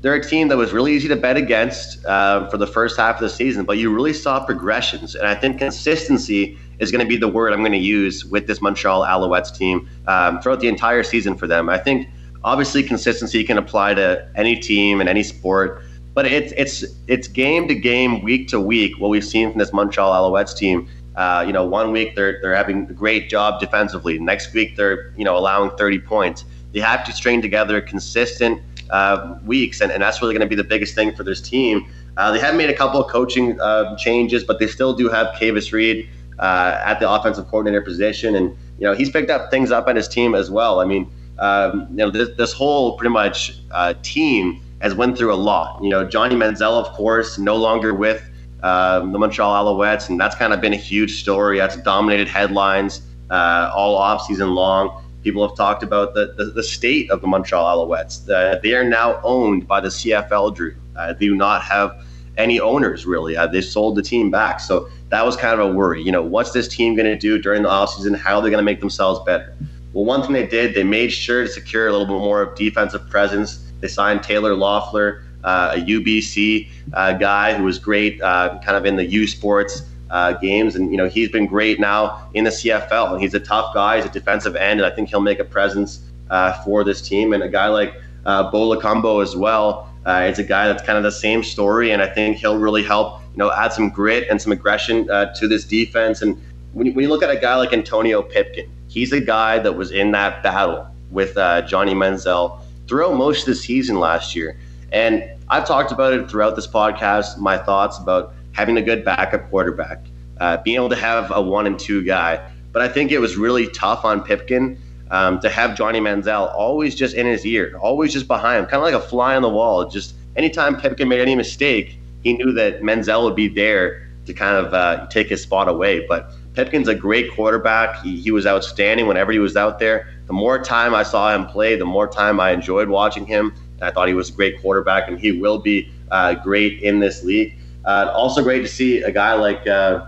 they're 0.00 0.14
a 0.14 0.24
team 0.24 0.46
that 0.46 0.56
was 0.56 0.72
really 0.72 0.92
easy 0.92 1.08
to 1.08 1.16
bet 1.16 1.36
against 1.36 2.04
uh, 2.06 2.48
for 2.48 2.56
the 2.56 2.66
first 2.68 2.96
half 2.96 3.16
of 3.16 3.20
the 3.22 3.30
season, 3.30 3.64
but 3.64 3.78
you 3.78 3.92
really 3.92 4.12
saw 4.12 4.46
progressions. 4.46 5.16
And 5.16 5.26
I 5.26 5.34
think 5.34 5.58
consistency 5.58 6.56
is 6.78 6.92
going 6.92 7.04
to 7.04 7.08
be 7.08 7.16
the 7.16 7.26
word 7.26 7.52
I'm 7.52 7.62
going 7.62 7.72
to 7.72 7.78
use 7.78 8.24
with 8.24 8.46
this 8.46 8.60
Montreal 8.60 9.02
Alouettes 9.02 9.56
team 9.56 9.88
um, 10.06 10.40
throughout 10.40 10.60
the 10.60 10.68
entire 10.68 11.02
season 11.02 11.36
for 11.36 11.48
them. 11.48 11.68
I 11.68 11.78
think 11.78 12.06
obviously 12.44 12.82
consistency 12.82 13.42
can 13.42 13.58
apply 13.58 13.94
to 13.94 14.28
any 14.36 14.54
team 14.54 15.00
and 15.00 15.08
any 15.08 15.22
sport, 15.22 15.82
but 16.12 16.26
it's 16.26 16.52
it's 16.56 16.84
it's 17.08 17.26
game 17.26 17.66
to 17.68 17.74
game, 17.74 18.22
week 18.22 18.48
to 18.48 18.60
week. 18.60 18.98
What 18.98 19.08
we've 19.08 19.24
seen 19.24 19.50
from 19.50 19.58
this 19.58 19.72
Montreal 19.72 20.12
Alouettes 20.12 20.56
team. 20.56 20.88
Uh, 21.16 21.44
you 21.46 21.52
know, 21.52 21.64
one 21.64 21.90
week 21.92 22.14
they're 22.14 22.40
they're 22.42 22.54
having 22.54 22.88
a 22.88 22.92
great 22.92 23.28
job 23.28 23.60
defensively. 23.60 24.18
Next 24.18 24.52
week 24.52 24.76
they're 24.76 25.12
you 25.16 25.24
know 25.24 25.36
allowing 25.36 25.70
30 25.76 26.00
points. 26.00 26.44
They 26.72 26.80
have 26.80 27.04
to 27.06 27.12
string 27.12 27.40
together 27.40 27.80
consistent 27.80 28.60
uh, 28.90 29.38
weeks, 29.44 29.80
and, 29.80 29.90
and 29.90 30.02
that's 30.02 30.20
really 30.20 30.34
going 30.34 30.48
to 30.48 30.48
be 30.48 30.56
the 30.56 30.64
biggest 30.64 30.94
thing 30.94 31.14
for 31.14 31.22
this 31.22 31.40
team. 31.40 31.86
Uh, 32.16 32.32
they 32.32 32.38
have 32.38 32.54
made 32.54 32.70
a 32.70 32.74
couple 32.74 33.02
of 33.02 33.10
coaching 33.10 33.60
uh, 33.60 33.96
changes, 33.96 34.44
but 34.44 34.58
they 34.58 34.66
still 34.66 34.92
do 34.92 35.08
have 35.08 35.34
Kavis 35.36 35.72
Reed 35.72 36.08
uh, 36.38 36.80
at 36.84 37.00
the 37.00 37.10
offensive 37.10 37.46
coordinator 37.48 37.80
position, 37.80 38.34
and 38.34 38.50
you 38.78 38.86
know 38.86 38.92
he's 38.92 39.10
picked 39.10 39.30
up 39.30 39.50
things 39.50 39.70
up 39.70 39.86
on 39.88 39.96
his 39.96 40.08
team 40.08 40.34
as 40.34 40.50
well. 40.50 40.80
I 40.80 40.84
mean, 40.84 41.10
um, 41.38 41.86
you 41.90 41.96
know 41.96 42.10
this, 42.10 42.30
this 42.36 42.52
whole 42.52 42.96
pretty 42.96 43.12
much 43.12 43.58
uh, 43.70 43.94
team 44.02 44.60
has 44.80 44.94
went 44.94 45.16
through 45.16 45.32
a 45.32 45.36
lot. 45.36 45.82
You 45.82 45.88
know, 45.88 46.06
Johnny 46.06 46.34
Manziel, 46.34 46.72
of 46.72 46.92
course, 46.92 47.38
no 47.38 47.56
longer 47.56 47.94
with 47.94 48.22
um, 48.62 49.12
the 49.12 49.18
Montreal 49.18 49.64
Alouettes, 49.64 50.08
and 50.08 50.20
that's 50.20 50.34
kind 50.34 50.52
of 50.52 50.60
been 50.60 50.72
a 50.72 50.76
huge 50.76 51.20
story. 51.20 51.58
That's 51.58 51.76
dominated 51.78 52.28
headlines 52.28 53.02
uh, 53.30 53.70
all 53.74 53.96
off 53.96 54.26
season 54.26 54.54
long. 54.54 55.02
People 55.22 55.46
have 55.46 55.56
talked 55.56 55.82
about 55.82 56.14
the, 56.14 56.34
the, 56.36 56.46
the 56.46 56.62
state 56.62 57.10
of 57.10 57.20
the 57.20 57.26
Montreal 57.26 57.64
Alouettes. 57.64 58.26
The, 58.26 58.60
they 58.62 58.74
are 58.74 58.84
now 58.84 59.20
owned 59.22 59.66
by 59.66 59.80
the 59.80 59.88
CFL, 59.88 60.54
Drew. 60.54 60.74
Uh, 60.96 61.14
they 61.14 61.26
do 61.26 61.34
not 61.34 61.62
have 61.62 62.04
any 62.36 62.60
owners, 62.60 63.06
really. 63.06 63.36
Uh, 63.36 63.46
they 63.46 63.60
sold 63.60 63.96
the 63.96 64.02
team 64.02 64.30
back. 64.30 64.60
So 64.60 64.88
that 65.08 65.24
was 65.24 65.36
kind 65.36 65.58
of 65.58 65.66
a 65.66 65.72
worry. 65.72 66.02
You 66.02 66.12
know, 66.12 66.22
what's 66.22 66.52
this 66.52 66.68
team 66.68 66.94
going 66.94 67.06
to 67.06 67.16
do 67.18 67.38
during 67.38 67.62
the 67.62 67.68
offseason? 67.68 68.16
How 68.16 68.36
are 68.36 68.42
they 68.42 68.50
going 68.50 68.60
to 68.60 68.64
make 68.64 68.80
themselves 68.80 69.20
better? 69.24 69.56
Well, 69.94 70.04
one 70.04 70.22
thing 70.22 70.32
they 70.32 70.46
did, 70.46 70.74
they 70.74 70.82
made 70.82 71.12
sure 71.12 71.44
to 71.44 71.48
secure 71.48 71.86
a 71.86 71.92
little 71.92 72.06
bit 72.06 72.14
more 72.14 72.42
of 72.42 72.56
defensive 72.56 73.08
presence. 73.08 73.64
They 73.80 73.86
signed 73.86 74.24
Taylor 74.24 74.54
Loffler, 74.54 75.22
uh, 75.44 75.76
a 75.76 75.78
UBC 75.78 76.68
uh, 76.94 77.12
guy 77.12 77.54
who 77.54 77.62
was 77.62 77.78
great 77.78 78.20
uh, 78.20 78.58
kind 78.64 78.76
of 78.76 78.86
in 78.86 78.96
the 78.96 79.04
U 79.04 79.28
Sports 79.28 79.82
uh, 80.10 80.32
games. 80.32 80.74
And, 80.74 80.90
you 80.90 80.96
know, 80.96 81.08
he's 81.08 81.28
been 81.28 81.46
great 81.46 81.78
now 81.78 82.28
in 82.34 82.42
the 82.42 82.50
CFL. 82.50 83.12
And 83.12 83.20
he's 83.20 83.34
a 83.34 83.40
tough 83.40 83.72
guy. 83.72 83.96
He's 83.96 84.06
a 84.06 84.08
defensive 84.08 84.56
end. 84.56 84.80
And 84.80 84.92
I 84.92 84.94
think 84.94 85.10
he'll 85.10 85.20
make 85.20 85.38
a 85.38 85.44
presence 85.44 86.00
uh, 86.28 86.60
for 86.64 86.82
this 86.82 87.00
team. 87.00 87.32
And 87.32 87.44
a 87.44 87.48
guy 87.48 87.68
like 87.68 87.94
uh, 88.26 88.50
Bo 88.50 88.74
Lokombo 88.74 89.22
as 89.22 89.36
well. 89.36 89.88
Uh, 90.04 90.26
it's 90.28 90.40
a 90.40 90.44
guy 90.44 90.66
that's 90.66 90.82
kind 90.82 90.98
of 90.98 91.04
the 91.04 91.12
same 91.12 91.44
story. 91.44 91.92
And 91.92 92.02
I 92.02 92.08
think 92.08 92.38
he'll 92.38 92.58
really 92.58 92.82
help, 92.82 93.20
you 93.30 93.38
know, 93.38 93.52
add 93.52 93.72
some 93.72 93.90
grit 93.90 94.26
and 94.28 94.42
some 94.42 94.50
aggression 94.50 95.06
to 95.06 95.46
this 95.48 95.64
defense. 95.64 96.20
And 96.20 96.36
when 96.72 96.88
you, 96.88 96.92
when 96.94 97.04
you 97.04 97.08
look 97.08 97.22
at 97.22 97.30
a 97.30 97.38
guy 97.38 97.54
like 97.54 97.72
Antonio 97.72 98.22
Pipkin, 98.22 98.68
he's 98.94 99.12
a 99.12 99.20
guy 99.20 99.58
that 99.58 99.72
was 99.72 99.90
in 99.90 100.12
that 100.12 100.40
battle 100.44 100.86
with 101.10 101.36
uh, 101.36 101.62
Johnny 101.62 101.94
Manziel 101.94 102.60
throughout 102.86 103.16
most 103.16 103.40
of 103.40 103.46
the 103.46 103.54
season 103.56 103.98
last 103.98 104.36
year. 104.36 104.56
And 104.92 105.28
I've 105.48 105.66
talked 105.66 105.90
about 105.90 106.12
it 106.12 106.30
throughout 106.30 106.54
this 106.54 106.68
podcast, 106.68 107.38
my 107.38 107.58
thoughts 107.58 107.98
about 107.98 108.32
having 108.52 108.76
a 108.76 108.82
good 108.82 109.04
backup 109.04 109.50
quarterback, 109.50 110.06
uh, 110.40 110.58
being 110.58 110.76
able 110.76 110.90
to 110.90 110.96
have 110.96 111.32
a 111.34 111.42
one 111.42 111.66
and 111.66 111.76
two 111.76 112.04
guy. 112.04 112.48
But 112.70 112.82
I 112.82 112.88
think 112.88 113.10
it 113.10 113.18
was 113.18 113.36
really 113.36 113.66
tough 113.68 114.04
on 114.04 114.22
Pipkin 114.22 114.78
um, 115.10 115.40
to 115.40 115.50
have 115.50 115.76
Johnny 115.76 115.98
Manziel 115.98 116.54
always 116.54 116.94
just 116.94 117.16
in 117.16 117.26
his 117.26 117.44
ear, 117.44 117.76
always 117.80 118.12
just 118.12 118.28
behind 118.28 118.60
him, 118.60 118.66
kind 118.66 118.76
of 118.76 118.84
like 118.84 118.94
a 118.94 119.06
fly 119.06 119.34
on 119.34 119.42
the 119.42 119.50
wall. 119.50 119.88
Just 119.88 120.14
anytime 120.36 120.80
Pipkin 120.80 121.08
made 121.08 121.20
any 121.20 121.34
mistake, 121.34 121.98
he 122.22 122.32
knew 122.32 122.52
that 122.52 122.80
Manziel 122.82 123.24
would 123.24 123.36
be 123.36 123.48
there 123.48 124.08
to 124.26 124.32
kind 124.32 124.56
of 124.56 124.72
uh, 124.72 125.06
take 125.08 125.28
his 125.28 125.42
spot 125.42 125.68
away. 125.68 126.06
But 126.06 126.30
Pipkin's 126.54 126.88
a 126.88 126.94
great 126.94 127.32
quarterback. 127.32 128.02
He, 128.02 128.20
he 128.20 128.30
was 128.30 128.46
outstanding 128.46 129.06
whenever 129.06 129.32
he 129.32 129.38
was 129.38 129.56
out 129.56 129.78
there. 129.78 130.08
The 130.26 130.32
more 130.32 130.62
time 130.62 130.94
I 130.94 131.02
saw 131.02 131.34
him 131.34 131.46
play, 131.46 131.76
the 131.76 131.84
more 131.84 132.08
time 132.08 132.40
I 132.40 132.52
enjoyed 132.52 132.88
watching 132.88 133.26
him. 133.26 133.54
I 133.82 133.90
thought 133.90 134.08
he 134.08 134.14
was 134.14 134.30
a 134.30 134.32
great 134.32 134.60
quarterback, 134.62 135.08
and 135.08 135.18
he 135.18 135.32
will 135.32 135.58
be 135.58 135.90
uh, 136.10 136.34
great 136.34 136.80
in 136.82 137.00
this 137.00 137.24
league. 137.24 137.56
Uh, 137.84 138.10
also 138.14 138.42
great 138.42 138.60
to 138.60 138.68
see 138.68 139.02
a 139.02 139.10
guy 139.10 139.34
like 139.34 139.66
uh, 139.66 140.06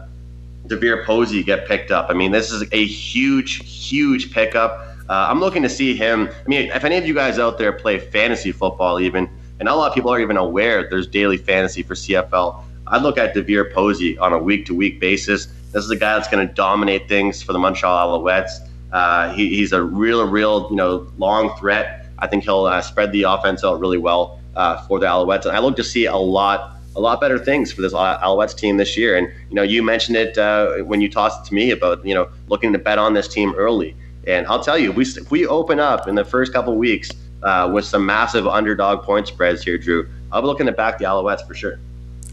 DeVier 0.67 1.05
Posey 1.05 1.43
get 1.43 1.67
picked 1.67 1.91
up. 1.91 2.09
I 2.09 2.15
mean, 2.15 2.33
this 2.33 2.51
is 2.51 2.65
a 2.73 2.85
huge, 2.85 3.89
huge 3.89 4.33
pickup. 4.33 4.81
Uh, 5.09 5.27
I'm 5.29 5.41
looking 5.41 5.63
to 5.63 5.69
see 5.69 5.95
him. 5.95 6.29
I 6.29 6.49
mean, 6.49 6.71
if 6.71 6.85
any 6.85 6.97
of 6.97 7.07
you 7.07 7.15
guys 7.15 7.39
out 7.39 7.59
there 7.59 7.73
play 7.73 7.99
fantasy 7.99 8.53
football, 8.53 8.99
even, 9.01 9.29
and 9.61 9.69
a 9.69 9.75
lot 9.75 9.89
of 9.89 9.95
people 9.95 10.11
aren't 10.11 10.23
even 10.23 10.37
aware 10.37 10.89
there's 10.89 11.07
daily 11.07 11.37
fantasy 11.37 11.83
for 11.83 11.95
CFL, 11.95 12.63
I'd 12.89 13.03
look 13.03 13.19
at 13.19 13.35
DeVier 13.35 13.73
Posey 13.73 14.17
on 14.19 14.33
a 14.33 14.39
week 14.39 14.67
to 14.67 14.75
week 14.75 15.01
basis. 15.01 15.47
This 15.73 15.85
is 15.85 15.91
a 15.91 15.97
guy 15.97 16.15
that's 16.15 16.29
going 16.29 16.47
to 16.47 16.53
dominate 16.55 17.09
things 17.09 17.43
for 17.43 17.53
the 17.53 17.59
Montreal 17.59 18.21
Alouettes. 18.21 18.51
Uh, 18.93 19.33
he, 19.33 19.49
he's 19.57 19.73
a 19.73 19.83
real, 19.83 20.27
real, 20.27 20.69
you 20.71 20.77
know, 20.77 21.11
long 21.19 21.57
threat. 21.59 22.07
I 22.19 22.27
think 22.27 22.45
he'll 22.45 22.65
uh, 22.65 22.81
spread 22.81 23.13
the 23.13 23.25
offense 23.25 23.65
out 23.65 23.81
really 23.81 23.99
well 23.99 24.41
uh, 24.55 24.87
for 24.87 24.99
the 24.99 25.07
Alouettes. 25.07 25.45
And 25.47 25.57
I 25.57 25.59
look 25.59 25.77
to 25.77 25.85
see 25.85 26.07
a 26.07 26.17
lot 26.17 26.73
a 26.95 27.01
lot 27.01 27.21
better 27.21 27.39
things 27.39 27.71
for 27.71 27.83
this 27.83 27.93
Alouettes 27.93 28.57
team 28.57 28.79
this 28.79 28.97
year. 28.97 29.17
And 29.17 29.29
you 29.51 29.55
know, 29.55 29.63
you 29.63 29.83
mentioned 29.83 30.17
it 30.17 30.39
uh, 30.39 30.79
when 30.79 31.03
you 31.03 31.11
tossed 31.11 31.45
it 31.45 31.49
to 31.49 31.55
me 31.55 31.71
about 31.71 32.05
you 32.07 32.15
know 32.15 32.29
looking 32.49 32.73
to 32.73 32.79
bet 32.79 32.99
on 32.99 33.13
this 33.13 33.29
team 33.29 33.55
early. 33.57 33.95
And 34.27 34.47
I'll 34.47 34.63
tell 34.63 34.79
you, 34.79 34.91
if 34.91 34.97
we 34.97 35.05
if 35.05 35.31
we 35.31 35.47
open 35.47 35.79
up 35.79 36.09
in 36.09 36.15
the 36.15 36.25
first 36.25 36.53
couple 36.53 36.75
weeks 36.77 37.11
uh, 37.43 37.71
with 37.73 37.85
some 37.85 38.07
massive 38.07 38.47
underdog 38.47 39.03
point 39.03 39.27
spreads 39.27 39.63
here, 39.63 39.77
Drew, 39.77 40.09
I'll 40.33 40.41
be 40.41 40.47
looking 40.47 40.67
to 40.67 40.73
back 40.73 40.99
the 40.99 41.05
Alouettes 41.05 41.47
for 41.47 41.55
sure. 41.55 41.79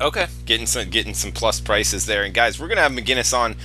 Okay, 0.01 0.27
getting 0.45 0.65
some 0.65 0.89
getting 0.89 1.13
some 1.13 1.31
plus 1.31 1.59
prices 1.59 2.05
there. 2.05 2.23
And 2.23 2.33
guys, 2.33 2.59
we're 2.59 2.67
gonna 2.67 2.81
have 2.81 2.91
McGinnis 2.91 3.37
on 3.37 3.55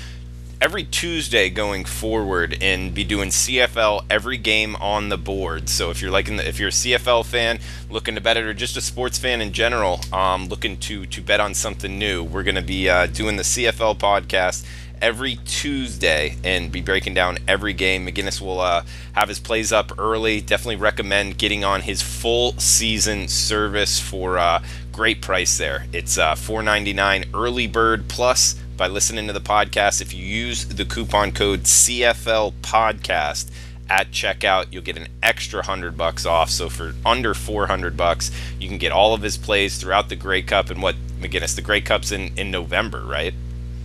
every 0.60 0.84
Tuesday 0.84 1.48
going 1.48 1.84
forward 1.84 2.58
and 2.60 2.92
be 2.92 3.04
doing 3.04 3.30
CFL 3.30 4.04
every 4.10 4.36
game 4.36 4.76
on 4.76 5.08
the 5.08 5.16
board. 5.16 5.68
So 5.68 5.90
if 5.90 6.02
you're 6.02 6.10
like 6.10 6.26
the, 6.26 6.46
if 6.46 6.58
you're 6.58 6.68
a 6.68 6.72
CFL 6.72 7.24
fan 7.24 7.60
looking 7.88 8.14
to 8.16 8.20
bet 8.20 8.36
it 8.36 8.44
or 8.44 8.52
just 8.52 8.76
a 8.76 8.80
sports 8.80 9.18
fan 9.18 9.40
in 9.40 9.52
general, 9.52 10.00
um, 10.12 10.48
looking 10.48 10.76
to 10.78 11.06
to 11.06 11.22
bet 11.22 11.40
on 11.40 11.54
something 11.54 11.98
new, 11.98 12.22
we're 12.22 12.42
to 12.42 12.62
be 12.62 12.88
uh, 12.88 13.06
doing 13.06 13.36
the 13.36 13.42
CFL 13.42 13.96
podcast 13.96 14.66
every 15.00 15.36
Tuesday 15.44 16.36
and 16.44 16.70
be 16.72 16.80
breaking 16.80 17.14
down 17.14 17.38
every 17.46 17.72
game. 17.72 18.06
McGinnis 18.06 18.40
will 18.40 18.60
uh, 18.60 18.82
have 19.12 19.28
his 19.28 19.38
plays 19.38 19.72
up 19.72 19.98
early. 19.98 20.40
Definitely 20.40 20.76
recommend 20.76 21.38
getting 21.38 21.64
on 21.64 21.82
his 21.82 22.02
full 22.02 22.52
season 22.58 23.28
service 23.28 24.00
for 24.00 24.38
uh, 24.38 24.62
great 24.98 25.22
price 25.22 25.58
there. 25.58 25.87
It's 25.92 26.18
uh, 26.18 26.34
$4.99 26.34 27.28
early 27.32 27.68
bird 27.68 28.08
plus 28.08 28.54
by 28.76 28.88
listening 28.88 29.28
to 29.28 29.32
the 29.32 29.40
podcast. 29.40 30.02
If 30.02 30.12
you 30.12 30.24
use 30.24 30.64
the 30.64 30.84
coupon 30.84 31.30
code 31.30 31.62
CFL 31.62 32.52
podcast 32.62 33.48
at 33.88 34.11
checkout, 34.11 34.66
you'll 34.72 34.82
get 34.82 34.96
an 34.96 35.06
extra 35.22 35.64
hundred 35.64 35.96
bucks 35.96 36.26
off. 36.26 36.50
So 36.50 36.68
for 36.68 36.94
under 37.06 37.32
400 37.32 37.96
bucks, 37.96 38.32
you 38.58 38.66
can 38.66 38.76
get 38.76 38.90
all 38.90 39.14
of 39.14 39.22
his 39.22 39.37
plays 39.37 39.78
throughout 39.78 40.08
the 40.08 40.16
Grey 40.16 40.42
Cup 40.42 40.68
and 40.68 40.82
what 40.82 40.96
McGinnis, 41.20 41.54
the 41.54 41.62
Grey 41.62 41.80
Cup's 41.80 42.11
in 42.11 42.37
in 42.37 42.50
November, 42.50 43.04
right? 43.04 43.34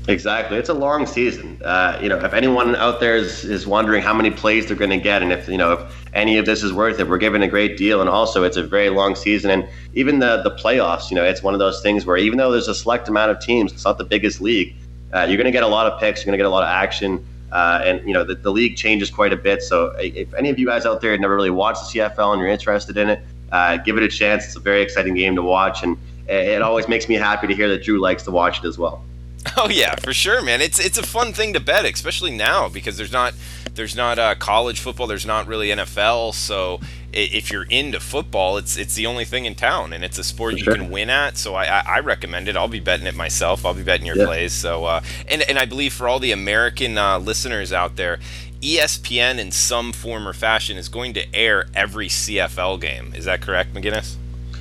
Exactly. 0.07 0.57
It's 0.57 0.69
a 0.69 0.73
long 0.73 1.05
season. 1.05 1.61
Uh, 1.63 1.99
you 2.01 2.09
know, 2.09 2.17
if 2.25 2.33
anyone 2.33 2.75
out 2.75 2.99
there 2.99 3.15
is, 3.15 3.45
is 3.45 3.67
wondering 3.67 4.01
how 4.01 4.15
many 4.15 4.31
plays 4.31 4.65
they're 4.65 4.75
going 4.75 4.89
to 4.89 4.97
get, 4.97 5.21
and 5.21 5.31
if 5.31 5.47
you 5.47 5.59
know 5.59 5.73
if 5.73 6.02
any 6.13 6.37
of 6.37 6.45
this 6.45 6.63
is 6.63 6.71
worth 6.71 6.99
it, 6.99 7.09
we're 7.09 7.17
giving 7.17 7.41
a 7.41 7.47
great 7.47 7.77
deal. 7.77 8.01
And 8.01 8.09
also, 8.09 8.43
it's 8.43 8.57
a 8.57 8.63
very 8.63 8.89
long 8.89 9.15
season, 9.15 9.51
and 9.51 9.67
even 9.93 10.19
the 10.19 10.41
the 10.43 10.51
playoffs. 10.51 11.09
You 11.09 11.15
know, 11.15 11.23
it's 11.23 11.43
one 11.43 11.53
of 11.53 11.59
those 11.59 11.81
things 11.81 12.05
where 12.05 12.17
even 12.17 12.37
though 12.37 12.51
there's 12.51 12.67
a 12.67 12.75
select 12.75 13.07
amount 13.07 13.31
of 13.31 13.39
teams, 13.39 13.73
it's 13.73 13.85
not 13.85 13.97
the 13.97 14.03
biggest 14.03 14.41
league 14.41 14.75
uh, 15.13 15.25
you're 15.29 15.37
going 15.37 15.45
to 15.45 15.51
get 15.51 15.63
a 15.63 15.67
lot 15.67 15.85
of 15.85 15.99
picks. 15.99 16.21
You're 16.21 16.31
going 16.31 16.39
to 16.39 16.43
get 16.43 16.47
a 16.47 16.49
lot 16.49 16.63
of 16.63 16.69
action. 16.69 17.25
Uh, 17.51 17.81
and 17.85 18.07
you 18.07 18.13
know 18.15 18.23
the, 18.23 18.33
the 18.33 18.51
league 18.51 18.75
changes 18.75 19.11
quite 19.11 19.31
a 19.31 19.37
bit. 19.37 19.61
So 19.61 19.93
if 19.99 20.33
any 20.33 20.49
of 20.49 20.57
you 20.57 20.65
guys 20.65 20.87
out 20.87 21.01
there 21.01 21.11
have 21.11 21.19
never 21.19 21.35
really 21.35 21.51
watched 21.51 21.93
the 21.93 21.99
CFL 21.99 22.33
and 22.33 22.41
you're 22.41 22.49
interested 22.49 22.97
in 22.97 23.11
it, 23.11 23.19
uh, 23.51 23.77
give 23.77 23.95
it 23.95 24.01
a 24.01 24.07
chance. 24.07 24.45
It's 24.45 24.55
a 24.55 24.59
very 24.59 24.81
exciting 24.81 25.13
game 25.13 25.35
to 25.35 25.43
watch, 25.43 25.83
and 25.83 25.95
it 26.27 26.63
always 26.63 26.87
makes 26.87 27.07
me 27.07 27.13
happy 27.13 27.45
to 27.45 27.53
hear 27.53 27.69
that 27.69 27.83
Drew 27.83 28.01
likes 28.01 28.23
to 28.23 28.31
watch 28.31 28.63
it 28.63 28.65
as 28.65 28.79
well. 28.79 29.05
Oh 29.57 29.69
yeah, 29.69 29.95
for 29.95 30.13
sure, 30.13 30.41
man. 30.41 30.61
It's 30.61 30.79
it's 30.79 30.97
a 30.97 31.03
fun 31.03 31.31
thing 31.33 31.53
to 31.53 31.59
bet, 31.59 31.85
especially 31.85 32.31
now 32.31 32.69
because 32.69 32.97
there's 32.97 33.11
not 33.11 33.33
there's 33.75 33.95
not 33.95 34.19
uh, 34.19 34.35
college 34.35 34.79
football, 34.79 35.07
there's 35.07 35.25
not 35.25 35.47
really 35.47 35.69
NFL, 35.69 36.33
so 36.33 36.79
if 37.11 37.51
you're 37.51 37.65
into 37.69 37.99
football, 37.99 38.57
it's 38.57 38.77
it's 38.77 38.95
the 38.95 39.05
only 39.05 39.25
thing 39.25 39.45
in 39.45 39.55
town, 39.55 39.93
and 39.93 40.03
it's 40.03 40.17
a 40.17 40.23
sport 40.23 40.57
you 40.57 40.65
can 40.65 40.89
win 40.89 41.09
at. 41.09 41.37
So 41.37 41.55
I, 41.55 41.65
I, 41.65 41.83
I, 41.87 41.99
recommend 41.99 42.47
it. 42.47 42.55
I'll 42.55 42.67
be 42.67 42.79
betting 42.79 43.05
it 43.05 43.15
myself. 43.15 43.65
I'll 43.65 43.73
be 43.73 43.83
betting 43.83 44.05
your 44.05 44.17
yeah. 44.17 44.25
plays. 44.25 44.53
So 44.53 44.85
uh, 44.85 45.01
and 45.27 45.41
and 45.43 45.59
I 45.59 45.65
believe 45.65 45.93
for 45.93 46.07
all 46.07 46.19
the 46.19 46.31
American 46.31 46.97
uh, 46.97 47.19
listeners 47.19 47.71
out 47.71 47.95
there, 47.95 48.19
ESPN 48.61 49.39
in 49.39 49.51
some 49.51 49.91
form 49.91 50.27
or 50.27 50.33
fashion 50.33 50.77
is 50.77 50.89
going 50.89 51.13
to 51.13 51.35
air 51.35 51.65
every 51.75 52.07
CFL 52.07 52.81
game. 52.81 53.13
Is 53.15 53.25
that 53.25 53.41
correct, 53.41 53.73
McGinnis? 53.73 54.15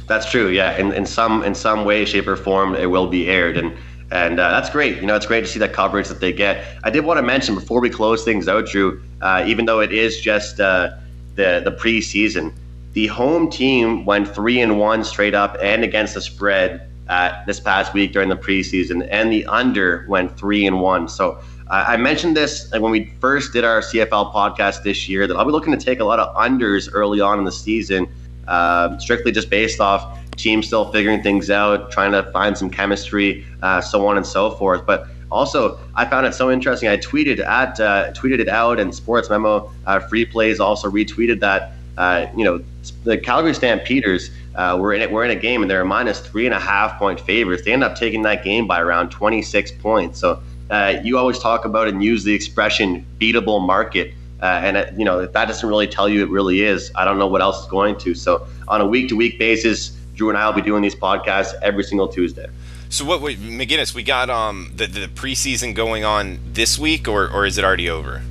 That's 0.07 0.31
true. 0.31 0.49
Yeah, 0.49 0.77
in, 0.77 0.93
in 0.93 1.07
some 1.07 1.43
in 1.45 1.55
some 1.55 1.85
way, 1.85 2.05
shape, 2.05 2.27
or 2.27 2.37
form, 2.37 2.75
it 2.75 2.87
will 2.87 3.09
be 3.09 3.29
aired, 3.29 3.57
and 3.57 3.77
and 4.13 4.39
uh, 4.39 4.51
that's 4.51 4.69
great. 4.69 4.97
You 4.97 5.07
know, 5.07 5.17
it's 5.17 5.27
great 5.27 5.41
to 5.41 5.47
see 5.47 5.59
that 5.59 5.73
coverage 5.73 6.09
that 6.09 6.21
they 6.21 6.33
get. 6.33 6.65
I 6.85 6.91
did 6.91 7.05
want 7.05 7.19
to 7.19 7.23
mention 7.23 7.55
before 7.55 7.81
we 7.81 7.89
close 7.89 8.25
things 8.25 8.47
out, 8.47 8.67
Drew. 8.67 9.03
Uh, 9.23 9.43
even 9.47 9.65
though 9.65 9.81
it 9.81 9.93
is 9.93 10.21
just 10.21 10.61
uh, 10.61 10.91
the 11.35 11.63
the 11.65 11.73
preseason, 11.73 12.53
the 12.93 13.07
home 13.07 13.51
team 13.51 14.05
went 14.05 14.29
three 14.29 14.61
and 14.61 14.79
one 14.79 15.03
straight 15.03 15.35
up 15.35 15.57
and 15.63 15.83
against 15.83 16.15
the 16.15 16.21
spread 16.21 16.89
uh, 17.09 17.43
this 17.47 17.59
past 17.59 17.95
week 17.95 18.13
during 18.13 18.29
the 18.29 18.37
preseason, 18.37 19.09
and 19.11 19.33
the 19.33 19.47
under 19.47 20.05
went 20.09 20.37
three 20.39 20.67
and 20.67 20.81
one. 20.81 21.09
So 21.09 21.39
uh, 21.69 21.85
I 21.89 21.97
mentioned 21.97 22.37
this 22.37 22.71
when 22.71 22.93
we 22.93 23.07
first 23.19 23.55
did 23.55 23.65
our 23.65 23.81
CFL 23.81 24.33
podcast 24.33 24.83
this 24.83 25.09
year 25.09 25.27
that 25.27 25.35
I'll 25.37 25.47
be 25.47 25.53
looking 25.53 25.77
to 25.77 25.83
take 25.83 26.01
a 26.01 26.05
lot 26.05 26.19
of 26.19 26.35
unders 26.37 26.91
early 26.93 27.21
on 27.21 27.39
in 27.39 27.47
the 27.47 27.53
season, 27.53 28.07
uh, 28.47 28.99
strictly 28.99 29.33
just 29.33 29.49
based 29.49 29.81
off 29.81 30.19
teams 30.37 30.67
still 30.67 30.91
figuring 30.91 31.23
things 31.23 31.51
out, 31.51 31.91
trying 31.91 32.13
to 32.13 32.23
find 32.33 32.57
some 32.57 32.71
chemistry, 32.71 33.45
uh, 33.63 33.81
so 33.81 34.07
on 34.07 34.17
and 34.17 34.27
so 34.27 34.51
forth. 34.53 34.85
But 34.87 35.07
also, 35.31 35.79
I 35.95 36.05
found 36.05 36.27
it 36.27 36.35
so 36.35 36.51
interesting. 36.51 36.89
I 36.89 36.99
tweeted 36.99 37.41
at 37.41 37.81
uh, 37.81 38.13
tweeted 38.13 38.39
it 38.39 38.49
out, 38.49 38.79
and 38.79 38.95
Sports 38.95 39.31
Memo 39.31 39.73
uh, 39.87 40.01
Free 40.01 40.25
Plays 40.25 40.61
also 40.61 40.91
retweeted 40.91 41.41
that. 41.41 41.73
Uh, 41.99 42.27
you 42.35 42.43
know, 42.43 42.63
the 43.05 43.19
Calgary 43.19 43.53
Stampeders 43.53 44.31
uh, 44.55 44.79
were 44.81 44.95
in 44.95 45.03
it. 45.03 45.11
We're 45.11 45.25
in 45.25 45.31
a 45.31 45.41
game, 45.41 45.63
and 45.63 45.71
they're 45.71 45.85
minus 45.85 46.21
three 46.21 46.47
and 46.47 46.55
a 46.55 46.61
half 46.61 46.99
point 46.99 47.21
favorites. 47.21 47.65
They 47.65 47.73
end 47.73 47.85
up 47.85 47.97
taking 47.97 48.23
that 48.23 48.45
game 48.45 48.67
by 48.67 48.81
around 48.81 49.11
26 49.11 49.73
points. 49.73 50.19
So 50.19 50.43
uh, 50.71 51.01
you 51.03 51.19
always 51.19 51.39
talk 51.39 51.65
about 51.65 51.89
and 51.89 52.03
use 52.03 52.25
the 52.25 52.35
expression 52.35 53.07
"beatable 53.19 53.65
market." 53.65 54.15
Uh, 54.41 54.61
and 54.65 54.99
you 54.99 55.05
know 55.05 55.21
if 55.21 55.33
that 55.33 55.47
doesn't 55.47 55.69
really 55.69 55.87
tell 55.87 56.09
you 56.09 56.23
it 56.23 56.31
really 56.31 56.63
is, 56.63 56.91
I 56.95 57.05
don't 57.05 57.19
know 57.19 57.29
what 57.29 57.43
else 57.43 57.63
is 57.63 57.67
going 57.71 57.97
to. 57.99 58.15
So 58.15 58.47
on 58.69 58.81
a 58.81 58.87
week 58.87 59.09
to 59.11 59.17
week 59.17 59.39
basis, 59.39 59.97
Drew 60.15 60.29
and 60.29 60.39
I 60.39 60.47
will 60.47 60.55
be 60.55 60.63
doing 60.63 60.83
these 60.83 60.95
podcasts 60.95 61.53
every 61.63 61.85
single 61.85 62.09
Tuesday. 62.09 62.47
So 62.89 63.05
what, 63.05 63.23
wait, 63.23 63.39
McGinnis? 63.41 63.95
We 63.95 64.03
got 64.03 64.29
um 64.29 64.73
the, 64.77 64.87
the 64.87 65.07
preseason 65.07 65.75
going 65.75 66.05
on 66.05 66.39
this 66.53 66.79
week, 66.79 67.09
or 67.09 67.31
or 67.31 67.47
is 67.47 67.59
it 67.59 67.65
already 67.65 67.89
over? 67.89 68.23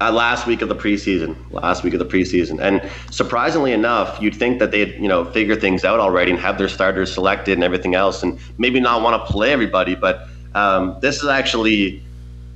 Uh, 0.00 0.12
last 0.12 0.46
week 0.46 0.62
of 0.62 0.68
the 0.68 0.76
preseason, 0.76 1.34
last 1.50 1.82
week 1.82 1.92
of 1.92 1.98
the 1.98 2.06
preseason, 2.06 2.60
and 2.60 2.80
surprisingly 3.10 3.72
enough, 3.72 4.20
you'd 4.20 4.36
think 4.36 4.60
that 4.60 4.70
they'd 4.70 4.94
you 4.94 5.08
know 5.08 5.24
figure 5.24 5.56
things 5.56 5.84
out 5.84 5.98
already 5.98 6.30
and 6.30 6.38
have 6.38 6.56
their 6.56 6.68
starters 6.68 7.12
selected 7.12 7.54
and 7.54 7.64
everything 7.64 7.96
else, 7.96 8.22
and 8.22 8.38
maybe 8.58 8.78
not 8.78 9.02
want 9.02 9.20
to 9.20 9.32
play 9.32 9.50
everybody. 9.50 9.96
But 9.96 10.28
um, 10.54 10.96
this 11.00 11.22
is 11.22 11.28
actually, 11.28 12.02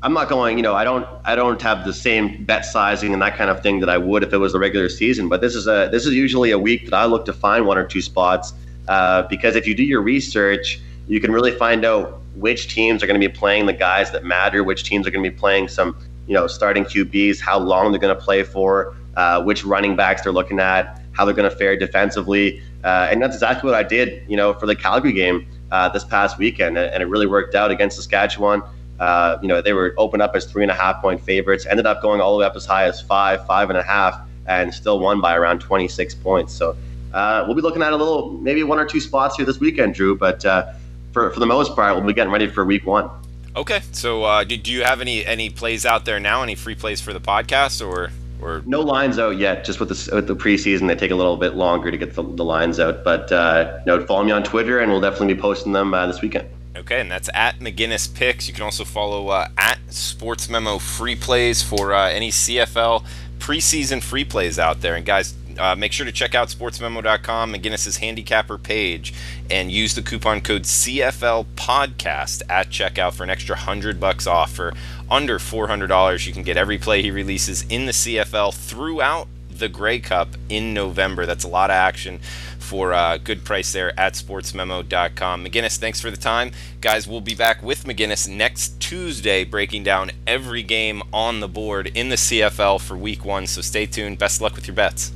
I'm 0.03 0.13
not 0.13 0.29
going. 0.29 0.57
You 0.57 0.63
know, 0.63 0.75
I 0.75 0.85
don't 0.85 1.07
I 1.25 1.35
don't 1.35 1.61
have 1.63 1.85
the 1.85 1.93
same 1.93 2.45
bet 2.45 2.65
sizing 2.65 3.13
and 3.13 3.23
that 3.23 3.37
kind 3.37 3.51
of 3.51 3.63
thing 3.63 3.81
that 3.81 3.89
I 3.89 3.99
would 3.99 4.23
if 4.23 4.33
it 4.33 4.39
was 4.39 4.55
a 4.55 4.59
regular 4.59 4.89
season. 4.89 5.29
But 5.29 5.41
this 5.41 5.55
is 5.55 5.67
a 5.67 5.89
this 5.93 6.07
is 6.07 6.15
usually 6.15 6.51
a 6.51 6.59
week 6.59 6.85
that 6.87 6.95
I 6.95 7.05
look 7.05 7.25
to 7.27 7.33
find 7.33 7.67
one 7.67 7.79
or 7.79 7.87
two 7.87 8.03
spots 8.03 8.53
uh, 8.89 9.23
because 9.23 9.55
if 9.55 9.67
you 9.67 9.75
do 9.75 9.85
your 9.85 10.03
research, 10.03 10.81
you 11.07 11.21
can 11.21 11.33
really 11.33 11.53
find 11.53 11.85
out 11.85 12.21
which 12.35 12.75
teams 12.75 13.03
are 13.03 13.07
going 13.07 13.21
to 13.21 13.29
be 13.29 13.33
playing 13.33 13.67
the 13.67 13.73
guys 13.73 14.11
that 14.13 14.25
matter, 14.25 14.65
which 14.65 14.85
teams 14.85 15.07
are 15.07 15.11
going 15.11 15.23
to 15.23 15.31
be 15.31 15.37
playing 15.37 15.69
some 15.69 15.97
you 16.27 16.35
know, 16.35 16.47
starting 16.47 16.85
QBs, 16.85 17.41
how 17.41 17.59
long 17.59 17.93
they're 17.93 18.01
going 18.01 18.17
to 18.17 18.21
play 18.21 18.43
for, 18.43 18.95
uh, 19.17 19.43
which 19.43 19.65
running 19.65 19.97
backs 19.97 20.23
they're 20.23 20.33
looking 20.33 20.61
at, 20.61 21.01
how 21.13 21.25
they're 21.25 21.35
going 21.35 21.51
to 21.51 21.57
fare 21.57 21.77
defensively, 21.77 22.63
uh, 22.85 23.09
and 23.11 23.21
that's 23.21 23.35
exactly 23.35 23.71
what 23.71 23.79
I 23.79 23.83
did, 23.83 24.29
you 24.29 24.37
know, 24.37 24.55
for 24.55 24.67
the 24.67 24.77
Calgary 24.77 25.13
game 25.13 25.47
uh, 25.71 25.89
this 25.89 26.05
past 26.05 26.39
weekend, 26.39 26.79
and 26.79 27.03
it 27.03 27.07
really 27.07 27.27
worked 27.27 27.55
out 27.55 27.71
against 27.71 27.97
Saskatchewan. 27.97 28.63
Uh, 29.03 29.37
you 29.43 29.49
know, 29.49 29.61
they 29.61 29.73
were 29.73 29.95
opened 29.99 30.23
up 30.23 30.37
as 30.37 30.45
three 30.45 30.63
and 30.63 30.71
a 30.71 30.75
half 30.75 31.03
point 31.03 31.21
favorites, 31.21 31.67
ended 31.67 31.87
up 31.87 32.01
going 32.01 32.21
all 32.21 32.35
the 32.35 32.39
way 32.39 32.47
up 32.47 32.55
as 32.55 32.65
high 32.65 32.85
as 32.85 33.01
five, 33.01 33.45
five 33.49 33.69
and 33.69 33.77
a 33.77 33.83
half, 33.83 34.17
and 34.47 34.73
still 34.73 35.01
won 35.01 35.21
by 35.21 35.35
around 35.35 35.59
26 35.59 36.15
points. 36.15 36.53
So 36.53 36.77
uh, 37.13 37.43
we'll 37.45 37.57
be 37.57 37.63
looking 37.63 37.83
at 37.83 37.93
a 37.93 37.97
little, 37.97 38.31
maybe 38.39 38.63
one 38.63 38.79
or 38.79 38.85
two 38.85 39.01
spots 39.01 39.35
here 39.35 39.45
this 39.45 39.59
weekend, 39.59 39.97
Drew, 39.97 40.17
but 40.17 40.45
uh, 40.47 40.73
for, 41.11 41.33
for 41.33 41.41
the 41.41 41.47
most 41.47 41.75
part, 41.75 41.97
we'll 41.97 42.07
be 42.07 42.13
getting 42.13 42.33
ready 42.33 42.47
for 42.47 42.65
week 42.65 42.87
one. 42.87 43.11
Okay, 43.57 43.81
so 43.91 44.23
uh, 44.23 44.45
do, 44.45 44.57
do 44.57 44.71
you 44.71 44.85
have 44.85 45.01
any 45.01 45.27
any 45.27 45.51
plays 45.51 45.85
out 45.85 46.05
there 46.05 46.21
now? 46.21 46.45
Any 46.45 46.55
free 46.55 46.77
plays 46.77 47.01
for 47.01 47.13
the 47.13 47.21
podcast 47.21 47.85
or 47.85 48.11
or 48.41 48.63
no 48.65 48.81
lines 48.81 49.19
out 49.19 49.37
yet? 49.37 49.65
Just 49.65 49.81
with 49.81 49.89
the 49.89 50.15
with 50.15 50.29
the 50.29 50.37
preseason, 50.37 50.87
they 50.87 50.95
take 50.95 51.11
a 51.11 51.17
little 51.17 51.37
bit 51.37 51.55
longer 51.55 51.91
to 51.91 51.99
get 51.99 52.15
the, 52.15 52.23
the 52.23 52.45
lines 52.45 52.79
out. 52.79 53.03
But 53.03 53.33
uh, 53.33 53.81
you 53.85 53.93
know, 53.93 54.07
follow 54.07 54.23
me 54.23 54.31
on 54.31 54.45
Twitter, 54.45 54.79
and 54.79 54.91
we'll 54.93 55.03
definitely 55.03 55.35
be 55.35 55.41
posting 55.41 55.73
them 55.73 55.93
uh, 55.93 56.07
this 56.07 56.23
weekend. 56.23 56.49
Okay, 56.75 57.01
and 57.01 57.11
that's 57.11 57.29
at 57.35 57.59
McGinnis 57.59 58.13
Picks. 58.13 58.49
You 58.49 58.55
can 58.55 58.63
also 58.63 58.85
follow 58.85 59.29
uh, 59.29 59.49
at 59.59 59.79
Sports 59.91 60.49
Memo 60.49 60.79
Free 60.79 61.15
Plays 61.15 61.63
for 61.63 61.93
uh, 61.93 62.09
any 62.09 62.31
CFL 62.31 63.05
preseason 63.39 64.03
free 64.03 64.25
plays 64.25 64.59
out 64.59 64.81
there. 64.81 64.95
And 64.95 65.05
guys, 65.05 65.35
uh, 65.59 65.75
make 65.75 65.93
sure 65.93 66.07
to 66.07 66.13
check 66.13 66.35
out 66.35 66.49
sportsmemo.com, 66.49 67.53
McGinnis's 67.53 67.97
handicapper 67.97 68.57
page, 68.57 69.13
and 69.51 69.71
use 69.71 69.95
the 69.95 70.03
coupon 70.03 70.41
code 70.41 70.63
CFL 70.63 71.47
Podcast 71.57 72.43
at 72.49 72.69
checkout 72.69 73.15
for 73.15 73.25
an 73.25 73.31
extra 73.31 73.57
hundred 73.57 74.01
bucks 74.01 74.27
off. 74.27 74.53
For 74.53 74.73
under 75.11 75.39
four 75.39 75.67
hundred 75.67 75.89
dollars, 75.89 76.27
you 76.27 76.33
can 76.33 76.43
get 76.43 76.57
every 76.57 76.79
play 76.79 77.03
he 77.03 77.11
releases 77.11 77.63
in 77.69 77.87
the 77.87 77.93
CFL 77.93 78.55
throughout 78.55 79.29
the 79.63 79.69
Grey 79.69 80.01
Cup 80.01 80.29
in 80.49 80.75
November. 80.75 81.25
That's 81.25 81.45
a 81.45 81.49
lot 81.49 81.71
of 81.71 81.75
action 81.75 82.19
for 82.59 82.91
a 82.91 82.97
uh, 82.97 83.17
good 83.17 83.45
price 83.45 83.73
there 83.73 83.99
at 83.99 84.15
sportsmemo.com. 84.15 85.45
McGinnis, 85.45 85.79
thanks 85.79 86.01
for 86.01 86.11
the 86.11 86.17
time. 86.17 86.51
Guys, 86.81 87.07
we'll 87.07 87.21
be 87.21 87.37
back 87.37 87.63
with 87.63 87.85
McGinnis 87.85 88.29
next 88.29 88.81
Tuesday 88.81 89.45
breaking 89.45 89.85
down 89.85 90.11
every 90.27 90.65
game 90.65 91.01
on 91.13 91.39
the 91.39 91.49
board 91.49 91.93
in 91.95 92.09
the 92.09 92.17
CFL 92.17 92.81
for 92.81 92.97
week 92.97 93.25
one. 93.25 93.47
So 93.47 93.63
stay 93.63 93.87
tuned. 93.87 94.19
Best 94.19 94.41
luck 94.41 94.57
with 94.57 94.67
your 94.67 94.75
bets. 94.75 95.13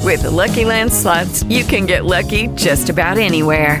With 0.00 0.22
the 0.22 0.30
Lucky 0.30 0.64
Land 0.64 0.92
slots, 0.92 1.44
you 1.44 1.62
can 1.62 1.86
get 1.86 2.04
lucky 2.04 2.48
just 2.48 2.90
about 2.90 3.18
anywhere. 3.18 3.80